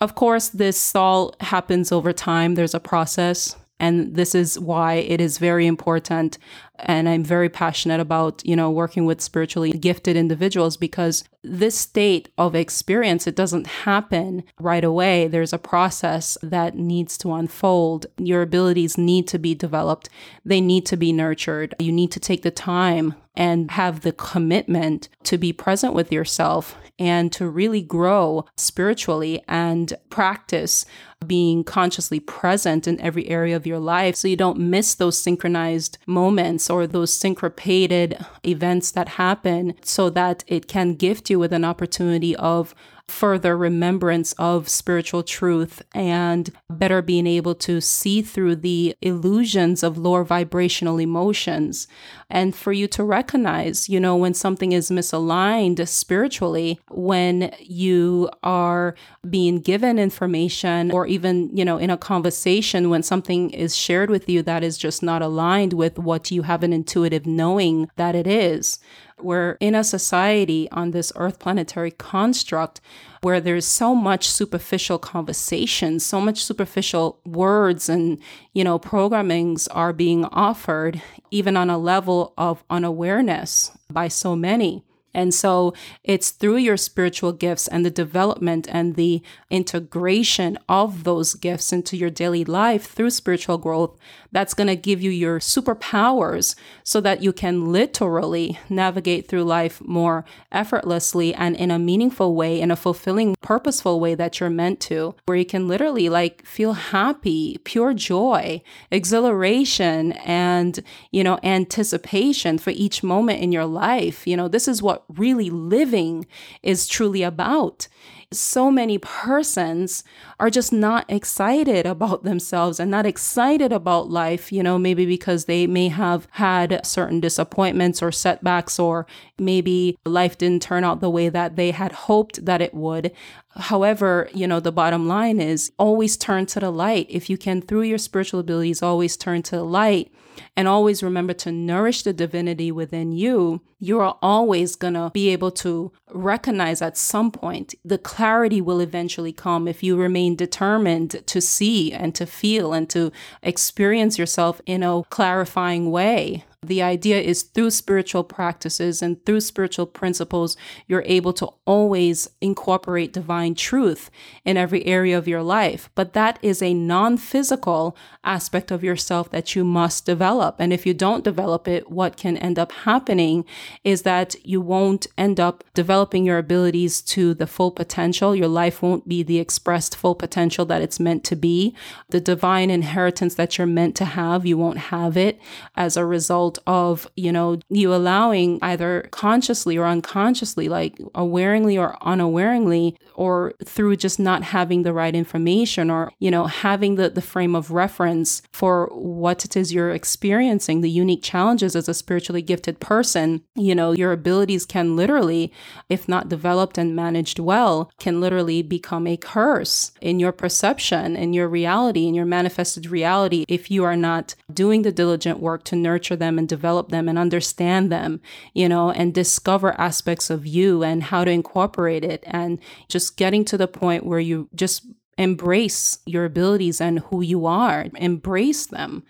Of 0.00 0.14
course, 0.14 0.48
this 0.48 0.94
all 0.94 1.34
happens 1.40 1.92
over 1.92 2.12
time. 2.12 2.54
There's 2.54 2.74
a 2.74 2.80
process. 2.80 3.56
And 3.80 4.14
this 4.14 4.34
is 4.34 4.58
why 4.58 4.94
it 4.94 5.20
is 5.20 5.38
very 5.38 5.66
important. 5.66 6.38
And 6.78 7.08
I'm 7.08 7.24
very 7.24 7.48
passionate 7.48 7.98
about, 7.98 8.42
you 8.44 8.54
know, 8.54 8.70
working 8.70 9.06
with 9.06 9.20
spiritually 9.20 9.72
gifted 9.72 10.16
individuals 10.16 10.76
because 10.76 11.24
this 11.42 11.76
state 11.76 12.28
of 12.36 12.54
experience, 12.54 13.26
it 13.26 13.34
doesn't 13.34 13.66
happen 13.66 14.44
right 14.58 14.84
away. 14.84 15.26
There's 15.26 15.54
a 15.54 15.58
process 15.58 16.36
that 16.42 16.76
needs 16.76 17.16
to 17.18 17.32
unfold. 17.32 18.06
Your 18.18 18.42
abilities 18.42 18.98
need 18.98 19.26
to 19.28 19.38
be 19.38 19.54
developed. 19.54 20.10
They 20.44 20.60
need 20.60 20.84
to 20.86 20.96
be 20.96 21.12
nurtured. 21.12 21.74
You 21.78 21.92
need 21.92 22.12
to 22.12 22.20
take 22.20 22.42
the 22.42 22.50
time 22.50 23.14
and 23.40 23.70
have 23.70 24.02
the 24.02 24.12
commitment 24.12 25.08
to 25.22 25.38
be 25.38 25.50
present 25.50 25.94
with 25.94 26.12
yourself 26.12 26.76
and 26.98 27.32
to 27.32 27.48
really 27.48 27.80
grow 27.80 28.44
spiritually 28.58 29.42
and 29.48 29.94
practice 30.10 30.84
being 31.26 31.64
consciously 31.64 32.20
present 32.20 32.86
in 32.86 33.00
every 33.00 33.26
area 33.28 33.56
of 33.56 33.66
your 33.66 33.78
life 33.78 34.14
so 34.14 34.28
you 34.28 34.36
don't 34.36 34.58
miss 34.58 34.94
those 34.94 35.18
synchronized 35.18 35.96
moments 36.06 36.68
or 36.68 36.86
those 36.86 37.14
syncopated 37.14 38.22
events 38.44 38.90
that 38.90 39.08
happen 39.08 39.74
so 39.82 40.10
that 40.10 40.44
it 40.46 40.68
can 40.68 40.94
gift 40.94 41.30
you 41.30 41.38
with 41.38 41.54
an 41.54 41.64
opportunity 41.64 42.36
of 42.36 42.74
further 43.10 43.56
remembrance 43.56 44.32
of 44.34 44.68
spiritual 44.68 45.22
truth 45.22 45.82
and 45.92 46.50
better 46.70 47.02
being 47.02 47.26
able 47.26 47.54
to 47.56 47.80
see 47.80 48.22
through 48.22 48.56
the 48.56 48.96
illusions 49.02 49.82
of 49.82 49.98
lower 49.98 50.24
vibrational 50.24 50.98
emotions. 50.98 51.88
And 52.30 52.54
for 52.54 52.72
you 52.72 52.86
to 52.88 53.02
recognize, 53.02 53.88
you 53.88 53.98
know, 53.98 54.16
when 54.16 54.34
something 54.34 54.72
is 54.72 54.90
misaligned 54.90 55.86
spiritually, 55.88 56.78
when 56.88 57.52
you 57.58 58.30
are 58.42 58.94
being 59.28 59.60
given 59.60 59.98
information 59.98 60.92
or 60.92 61.06
even, 61.06 61.54
you 61.56 61.64
know, 61.64 61.76
in 61.76 61.90
a 61.90 61.98
conversation, 61.98 62.88
when 62.88 63.02
something 63.02 63.50
is 63.50 63.76
shared 63.76 64.10
with 64.10 64.28
you 64.28 64.42
that 64.42 64.62
is 64.62 64.78
just 64.78 65.02
not 65.02 65.22
aligned 65.22 65.72
with 65.72 65.98
what 65.98 66.30
you 66.30 66.42
have 66.42 66.62
an 66.62 66.72
intuitive 66.72 67.26
knowing 67.26 67.90
that 67.96 68.14
it 68.14 68.26
is. 68.26 68.78
We're 69.22 69.56
in 69.60 69.74
a 69.74 69.84
society 69.84 70.68
on 70.70 70.90
this 70.90 71.12
earth 71.16 71.38
planetary 71.38 71.90
construct 71.90 72.80
where 73.22 73.40
there's 73.40 73.66
so 73.66 73.94
much 73.94 74.28
superficial 74.28 74.98
conversation, 74.98 76.00
so 76.00 76.20
much 76.20 76.42
superficial 76.42 77.20
words 77.26 77.88
and, 77.88 78.18
you 78.54 78.64
know, 78.64 78.78
programmings 78.78 79.68
are 79.70 79.92
being 79.92 80.24
offered 80.26 81.02
even 81.30 81.56
on 81.56 81.70
a 81.70 81.78
level 81.78 82.32
of 82.38 82.64
unawareness 82.70 83.72
by 83.90 84.08
so 84.08 84.34
many. 84.34 84.84
And 85.12 85.34
so 85.34 85.74
it's 86.04 86.30
through 86.30 86.58
your 86.58 86.76
spiritual 86.76 87.32
gifts 87.32 87.66
and 87.68 87.84
the 87.84 87.90
development 87.90 88.68
and 88.70 88.94
the 88.94 89.22
integration 89.50 90.58
of 90.68 91.04
those 91.04 91.34
gifts 91.34 91.72
into 91.72 91.96
your 91.96 92.10
daily 92.10 92.44
life 92.44 92.92
through 92.92 93.10
spiritual 93.10 93.58
growth 93.58 93.98
that's 94.32 94.54
going 94.54 94.68
to 94.68 94.76
give 94.76 95.02
you 95.02 95.10
your 95.10 95.40
superpowers 95.40 96.54
so 96.84 97.00
that 97.00 97.22
you 97.22 97.32
can 97.32 97.72
literally 97.72 98.58
navigate 98.68 99.28
through 99.28 99.44
life 99.44 99.80
more 99.80 100.24
effortlessly 100.52 101.34
and 101.34 101.56
in 101.56 101.70
a 101.70 101.78
meaningful 101.78 102.34
way, 102.34 102.60
in 102.60 102.70
a 102.70 102.76
fulfilling, 102.76 103.34
purposeful 103.40 103.98
way 103.98 104.14
that 104.14 104.38
you're 104.38 104.50
meant 104.50 104.80
to, 104.80 105.14
where 105.26 105.36
you 105.36 105.44
can 105.44 105.66
literally 105.66 106.08
like 106.08 106.44
feel 106.46 106.74
happy, 106.74 107.58
pure 107.64 107.92
joy, 107.92 108.62
exhilaration, 108.90 110.12
and, 110.12 110.80
you 111.10 111.24
know, 111.24 111.38
anticipation 111.42 112.58
for 112.58 112.70
each 112.70 113.02
moment 113.02 113.40
in 113.40 113.52
your 113.52 113.66
life. 113.66 114.26
You 114.26 114.36
know, 114.36 114.48
this 114.48 114.68
is 114.68 114.82
what 114.82 114.99
really 115.08 115.50
living 115.50 116.26
is 116.62 116.86
truly 116.86 117.22
about 117.22 117.88
so 118.32 118.70
many 118.70 118.96
persons 118.96 120.04
are 120.38 120.50
just 120.50 120.72
not 120.72 121.04
excited 121.10 121.84
about 121.84 122.22
themselves 122.22 122.78
and 122.78 122.88
not 122.90 123.04
excited 123.04 123.72
about 123.72 124.08
life, 124.08 124.52
you 124.52 124.62
know, 124.62 124.78
maybe 124.78 125.04
because 125.04 125.46
they 125.46 125.66
may 125.66 125.88
have 125.88 126.28
had 126.32 126.84
certain 126.86 127.18
disappointments 127.18 128.00
or 128.00 128.12
setbacks, 128.12 128.78
or 128.78 129.04
maybe 129.36 129.98
life 130.06 130.38
didn't 130.38 130.62
turn 130.62 130.84
out 130.84 131.00
the 131.00 131.10
way 131.10 131.28
that 131.28 131.56
they 131.56 131.72
had 131.72 131.90
hoped 131.90 132.44
that 132.44 132.62
it 132.62 132.72
would. 132.72 133.10
However, 133.56 134.28
you 134.32 134.46
know, 134.46 134.60
the 134.60 134.70
bottom 134.70 135.08
line 135.08 135.40
is 135.40 135.72
always 135.76 136.16
turn 136.16 136.46
to 136.46 136.60
the 136.60 136.70
light. 136.70 137.06
If 137.08 137.28
you 137.28 137.36
can, 137.36 137.60
through 137.60 137.82
your 137.82 137.98
spiritual 137.98 138.40
abilities, 138.40 138.80
always 138.80 139.16
turn 139.16 139.42
to 139.42 139.56
the 139.56 139.64
light 139.64 140.12
and 140.56 140.68
always 140.68 141.02
remember 141.02 141.32
to 141.34 141.50
nourish 141.50 142.04
the 142.04 142.12
divinity 142.12 142.70
within 142.70 143.10
you, 143.10 143.60
you 143.80 143.98
are 143.98 144.16
always 144.22 144.76
going 144.76 144.94
to 144.94 145.10
be 145.12 145.30
able 145.30 145.50
to 145.50 145.90
recognize 146.12 146.82
at 146.82 146.96
some 146.96 147.32
point 147.32 147.74
the 147.84 147.98
clarity 147.98 148.60
will 148.60 148.78
eventually 148.78 149.32
come 149.32 149.66
if 149.66 149.82
you 149.82 149.96
remain 149.96 150.36
determined 150.36 151.26
to 151.26 151.40
see 151.40 151.92
and 151.92 152.14
to 152.14 152.26
feel 152.26 152.72
and 152.72 152.88
to 152.90 153.10
experience 153.42 154.18
yourself 154.18 154.60
in 154.66 154.82
a 154.82 155.02
clarifying 155.10 155.90
way. 155.90 156.44
The 156.62 156.82
idea 156.82 157.18
is 157.18 157.42
through 157.42 157.70
spiritual 157.70 158.22
practices 158.22 159.00
and 159.00 159.24
through 159.24 159.40
spiritual 159.40 159.86
principles, 159.86 160.58
you're 160.86 161.04
able 161.06 161.32
to 161.34 161.48
always 161.64 162.28
incorporate 162.42 163.14
divine 163.14 163.54
truth 163.54 164.10
in 164.44 164.58
every 164.58 164.84
area 164.84 165.16
of 165.16 165.26
your 165.26 165.42
life. 165.42 165.88
But 165.94 166.12
that 166.12 166.38
is 166.42 166.60
a 166.60 166.74
non 166.74 167.16
physical 167.16 167.96
aspect 168.24 168.70
of 168.70 168.84
yourself 168.84 169.30
that 169.30 169.56
you 169.56 169.64
must 169.64 170.04
develop. 170.04 170.56
And 170.58 170.70
if 170.70 170.84
you 170.84 170.92
don't 170.92 171.24
develop 171.24 171.66
it, 171.66 171.90
what 171.90 172.18
can 172.18 172.36
end 172.36 172.58
up 172.58 172.72
happening 172.72 173.46
is 173.84 174.02
that 174.02 174.34
you 174.44 174.60
won't 174.60 175.06
end 175.16 175.40
up 175.40 175.64
developing 175.74 176.24
your 176.24 176.38
abilities 176.38 177.02
to 177.02 177.34
the 177.34 177.46
full 177.46 177.70
potential. 177.70 178.34
Your 178.34 178.48
life 178.48 178.82
won't 178.82 179.08
be 179.08 179.22
the 179.22 179.38
expressed 179.38 179.96
full 179.96 180.14
potential 180.14 180.64
that 180.66 180.82
it's 180.82 181.00
meant 181.00 181.24
to 181.24 181.36
be. 181.36 181.74
The 182.10 182.20
divine 182.20 182.70
inheritance 182.70 183.34
that 183.36 183.58
you're 183.58 183.66
meant 183.66 183.96
to 183.96 184.04
have, 184.04 184.46
you 184.46 184.56
won't 184.56 184.78
have 184.78 185.16
it 185.16 185.40
as 185.76 185.96
a 185.96 186.04
result 186.04 186.58
of, 186.66 187.08
you 187.16 187.32
know, 187.32 187.58
you 187.68 187.94
allowing 187.94 188.58
either 188.62 189.08
consciously 189.10 189.76
or 189.76 189.86
unconsciously, 189.86 190.68
like 190.68 190.98
awareingly 191.14 191.78
or 191.78 191.96
unawareingly, 192.02 192.96
or 193.14 193.52
through 193.64 193.96
just 193.96 194.18
not 194.18 194.42
having 194.42 194.82
the 194.82 194.92
right 194.92 195.14
information 195.14 195.90
or, 195.90 196.12
you 196.18 196.30
know, 196.30 196.46
having 196.46 196.94
the, 196.96 197.10
the 197.10 197.22
frame 197.22 197.54
of 197.54 197.70
reference 197.70 198.42
for 198.52 198.86
what 198.92 199.44
it 199.44 199.56
is 199.56 199.72
you're 199.72 199.90
experiencing, 199.90 200.80
the 200.80 200.90
unique 200.90 201.22
challenges 201.22 201.76
as 201.76 201.88
a 201.88 201.94
spiritually 201.94 202.42
gifted 202.42 202.80
person, 202.80 203.42
you 203.60 203.74
know, 203.74 203.92
your 203.92 204.12
abilities 204.12 204.66
can 204.66 204.96
literally, 204.96 205.52
if 205.88 206.08
not 206.08 206.28
developed 206.28 206.78
and 206.78 206.96
managed 206.96 207.38
well, 207.38 207.90
can 207.98 208.20
literally 208.20 208.62
become 208.62 209.06
a 209.06 209.16
curse 209.16 209.92
in 210.00 210.18
your 210.18 210.32
perception, 210.32 211.16
in 211.16 211.32
your 211.32 211.48
reality, 211.48 212.06
in 212.06 212.14
your 212.14 212.24
manifested 212.24 212.86
reality, 212.86 213.44
if 213.48 213.70
you 213.70 213.84
are 213.84 213.96
not 213.96 214.34
doing 214.52 214.82
the 214.82 214.92
diligent 214.92 215.40
work 215.40 215.64
to 215.64 215.76
nurture 215.76 216.16
them 216.16 216.38
and 216.38 216.48
develop 216.48 216.88
them 216.88 217.08
and 217.08 217.18
understand 217.18 217.90
them, 217.90 218.20
you 218.54 218.68
know, 218.68 218.90
and 218.90 219.14
discover 219.14 219.78
aspects 219.80 220.30
of 220.30 220.46
you 220.46 220.82
and 220.82 221.04
how 221.04 221.24
to 221.24 221.30
incorporate 221.30 222.04
it 222.04 222.22
and 222.26 222.58
just 222.88 223.16
getting 223.16 223.44
to 223.44 223.56
the 223.56 223.68
point 223.68 224.04
where 224.04 224.20
you 224.20 224.48
just 224.54 224.86
embrace 225.18 225.98
your 226.06 226.24
abilities 226.24 226.80
and 226.80 227.00
who 227.00 227.20
you 227.20 227.44
are, 227.44 227.86
embrace 227.96 228.66
them. 228.66 229.02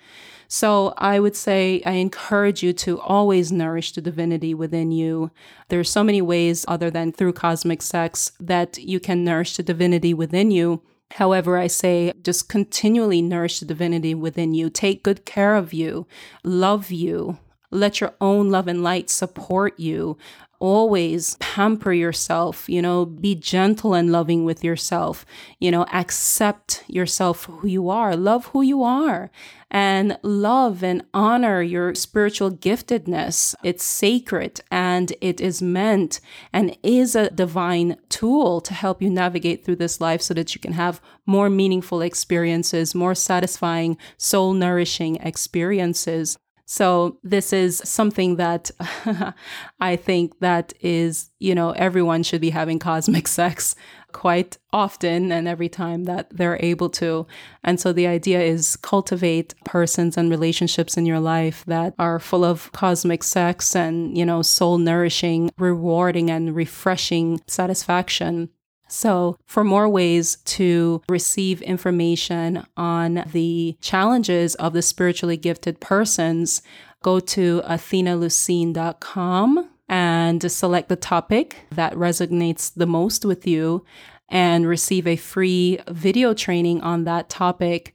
So 0.53 0.95
I 0.99 1.21
would 1.21 1.37
say 1.37 1.81
I 1.87 1.93
encourage 1.93 2.61
you 2.61 2.73
to 2.73 2.99
always 2.99 3.53
nourish 3.53 3.93
the 3.93 4.01
divinity 4.01 4.53
within 4.53 4.91
you. 4.91 5.31
There 5.69 5.79
are 5.79 5.85
so 5.85 6.03
many 6.03 6.21
ways 6.21 6.65
other 6.67 6.91
than 6.91 7.13
through 7.13 7.35
cosmic 7.35 7.81
sex 7.81 8.33
that 8.41 8.77
you 8.77 8.99
can 8.99 9.23
nourish 9.23 9.57
the 9.57 9.63
divinity 9.63 10.13
within 10.13 10.51
you. 10.51 10.83
However, 11.13 11.57
I 11.57 11.69
say 11.69 12.13
just 12.21 12.49
continually 12.49 13.23
nourish 13.23 13.61
the 13.61 13.67
divinity 13.67 14.13
within 14.13 14.53
you. 14.53 14.71
Take 14.71 15.05
good 15.05 15.25
care 15.25 15.55
of 15.55 15.73
you. 15.73 16.09
Love 16.43 16.91
you. 16.91 17.39
Let 17.71 18.01
your 18.01 18.15
own 18.21 18.51
love 18.51 18.67
and 18.67 18.83
light 18.83 19.09
support 19.09 19.79
you 19.79 20.19
always 20.61 21.37
pamper 21.41 21.93
yourself, 21.93 22.69
you 22.69 22.81
know, 22.81 23.07
be 23.07 23.35
gentle 23.35 23.95
and 23.95 24.13
loving 24.13 24.45
with 24.45 24.63
yourself, 24.63 25.25
you 25.59 25.71
know, 25.71 25.85
accept 25.93 26.85
yourself 26.87 27.47
who 27.47 27.67
you 27.67 27.89
are, 27.89 28.15
love 28.15 28.47
who 28.47 28.63
you 28.63 28.83
are, 28.83 29.31
and 29.71 30.19
love 30.23 30.83
and 30.83 31.03
honor 31.15 31.63
your 31.63 31.95
spiritual 31.95 32.51
giftedness. 32.51 33.55
It's 33.65 33.85
sacred 33.85 34.61
and 34.71 35.13
it 35.21 35.41
is 35.41 35.63
meant 35.63 36.21
and 36.53 36.77
is 36.83 37.17
a 37.17 37.31
divine 37.31 37.97
tool 38.09 38.61
to 38.61 38.75
help 38.75 39.01
you 39.01 39.09
navigate 39.09 39.65
through 39.65 39.77
this 39.77 40.01
life 40.01 40.21
so 40.21 40.35
that 40.35 40.55
you 40.55 40.61
can 40.61 40.73
have 40.73 41.01
more 41.25 41.49
meaningful 41.49 42.03
experiences, 42.03 42.95
more 42.95 43.15
satisfying, 43.15 43.97
soul 44.19 44.53
nourishing 44.53 45.17
experiences. 45.17 46.39
So 46.71 47.19
this 47.25 47.53
is 47.53 47.83
something 47.85 48.37
that 48.37 48.71
I 49.81 49.97
think 49.97 50.39
that 50.39 50.73
is, 50.81 51.31
you 51.41 51.53
know, 51.53 51.73
everyone 51.73 52.23
should 52.23 52.41
be 52.41 52.51
having 52.51 52.79
cosmic 52.79 53.27
sex 53.41 53.75
quite 54.13 54.57
often 54.73 55.33
and 55.33 55.49
every 55.49 55.69
time 55.69 56.05
that 56.05 56.29
they're 56.31 56.61
able 56.61 56.89
to. 56.91 57.27
And 57.65 57.81
so 57.81 57.93
the 57.93 58.07
idea 58.07 58.41
is 58.41 58.77
cultivate 58.77 59.53
persons 59.65 60.17
and 60.17 60.31
relationships 60.31 60.97
in 60.97 61.07
your 61.07 61.19
life 61.19 61.65
that 61.67 61.93
are 61.99 62.21
full 62.21 62.45
of 62.45 62.71
cosmic 62.71 63.25
sex 63.25 63.75
and, 63.75 64.17
you 64.17 64.25
know, 64.25 64.41
soul 64.41 64.79
nourishing, 64.79 65.51
rewarding 65.59 66.31
and 66.31 66.55
refreshing 66.55 67.41
satisfaction. 67.49 68.49
So, 68.91 69.39
for 69.47 69.63
more 69.63 69.89
ways 69.89 70.39
to 70.47 71.01
receive 71.09 71.63
information 71.63 72.67
on 72.77 73.25
the 73.31 73.77
challenges 73.81 74.57
of 74.57 74.73
the 74.73 74.83
spiritually 74.83 75.37
gifted 75.37 75.79
persons, 75.79 76.61
go 77.01 77.21
to 77.21 77.63
athenalucine.com 77.65 79.71
and 79.89 80.51
select 80.51 80.89
the 80.89 80.97
topic 80.97 81.59
that 81.71 81.95
resonates 81.95 82.75
the 82.75 82.87
most 82.87 83.25
with 83.25 83.47
you 83.47 83.85
and 84.29 84.67
receive 84.67 85.07
a 85.07 85.15
free 85.15 85.79
video 85.89 86.35
training 86.35 86.81
on 86.81 87.05
that 87.05 87.29
topic. 87.29 87.95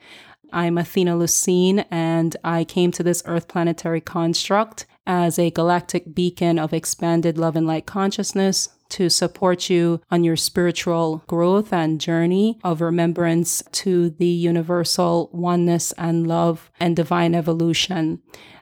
I'm 0.53 0.77
Athena 0.77 1.17
Lucine, 1.17 1.83
and 1.91 2.37
I 2.41 2.63
came 2.63 2.93
to 2.93 3.03
this 3.03 3.21
Earth 3.25 3.49
planetary 3.49 3.99
construct 3.99 4.85
as 5.05 5.37
a 5.37 5.51
galactic 5.51 6.15
beacon 6.15 6.57
of 6.57 6.73
expanded 6.73 7.37
love 7.37 7.57
and 7.57 7.67
light 7.67 7.85
consciousness 7.85 8.69
to 8.95 9.09
support 9.09 9.69
you 9.69 9.99
on 10.09 10.23
your 10.23 10.37
spiritual 10.37 11.21
growth 11.27 11.73
and 11.73 11.99
journey 11.99 12.57
of 12.63 12.79
remembrance 12.79 13.61
to 13.73 14.11
the 14.11 14.25
universal 14.25 15.29
oneness 15.33 15.91
and 15.97 16.25
love 16.25 16.71
and 16.79 16.95
divine 16.95 17.35
evolution. 17.35 18.21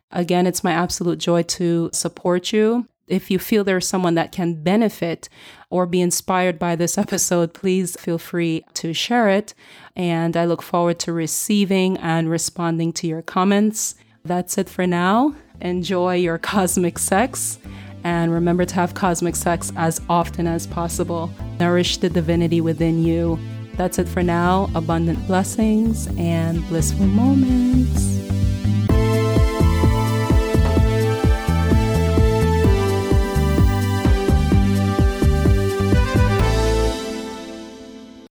Again, 0.09 0.47
it's 0.47 0.63
my 0.63 0.71
absolute 0.71 1.19
joy 1.19 1.43
to 1.43 1.91
support 1.93 2.51
you. 2.51 2.87
If 3.07 3.29
you 3.29 3.37
feel 3.37 3.63
there's 3.63 3.87
someone 3.87 4.15
that 4.15 4.31
can 4.31 4.63
benefit 4.63 5.29
or 5.69 5.85
be 5.85 6.01
inspired 6.01 6.57
by 6.57 6.75
this 6.75 6.97
episode, 7.05 7.53
please 7.53 7.95
feel 7.99 8.17
free 8.17 8.65
to 8.73 8.91
share 8.91 9.29
it. 9.29 9.53
And 9.95 10.35
I 10.35 10.45
look 10.45 10.63
forward 10.63 10.97
to 11.01 11.13
receiving 11.13 11.95
and 11.97 12.27
responding 12.27 12.91
to 12.93 13.07
your 13.07 13.21
comments. 13.21 13.93
That's 14.25 14.57
it 14.57 14.67
for 14.67 14.87
now. 14.87 15.35
Enjoy 15.61 16.15
your 16.15 16.37
cosmic 16.53 16.97
sex 16.97 17.59
and 18.03 18.31
remember 18.31 18.65
to 18.65 18.75
have 18.75 18.93
cosmic 18.93 19.35
sex 19.35 19.71
as 19.75 20.01
often 20.09 20.47
as 20.47 20.67
possible. 20.67 21.31
Nourish 21.59 21.97
the 21.97 22.09
divinity 22.09 22.61
within 22.61 23.03
you. 23.03 23.39
That's 23.75 23.99
it 23.99 24.07
for 24.07 24.23
now. 24.23 24.69
Abundant 24.75 25.25
blessings 25.27 26.07
and 26.17 26.67
blissful 26.67 27.07
moments. 27.07 28.32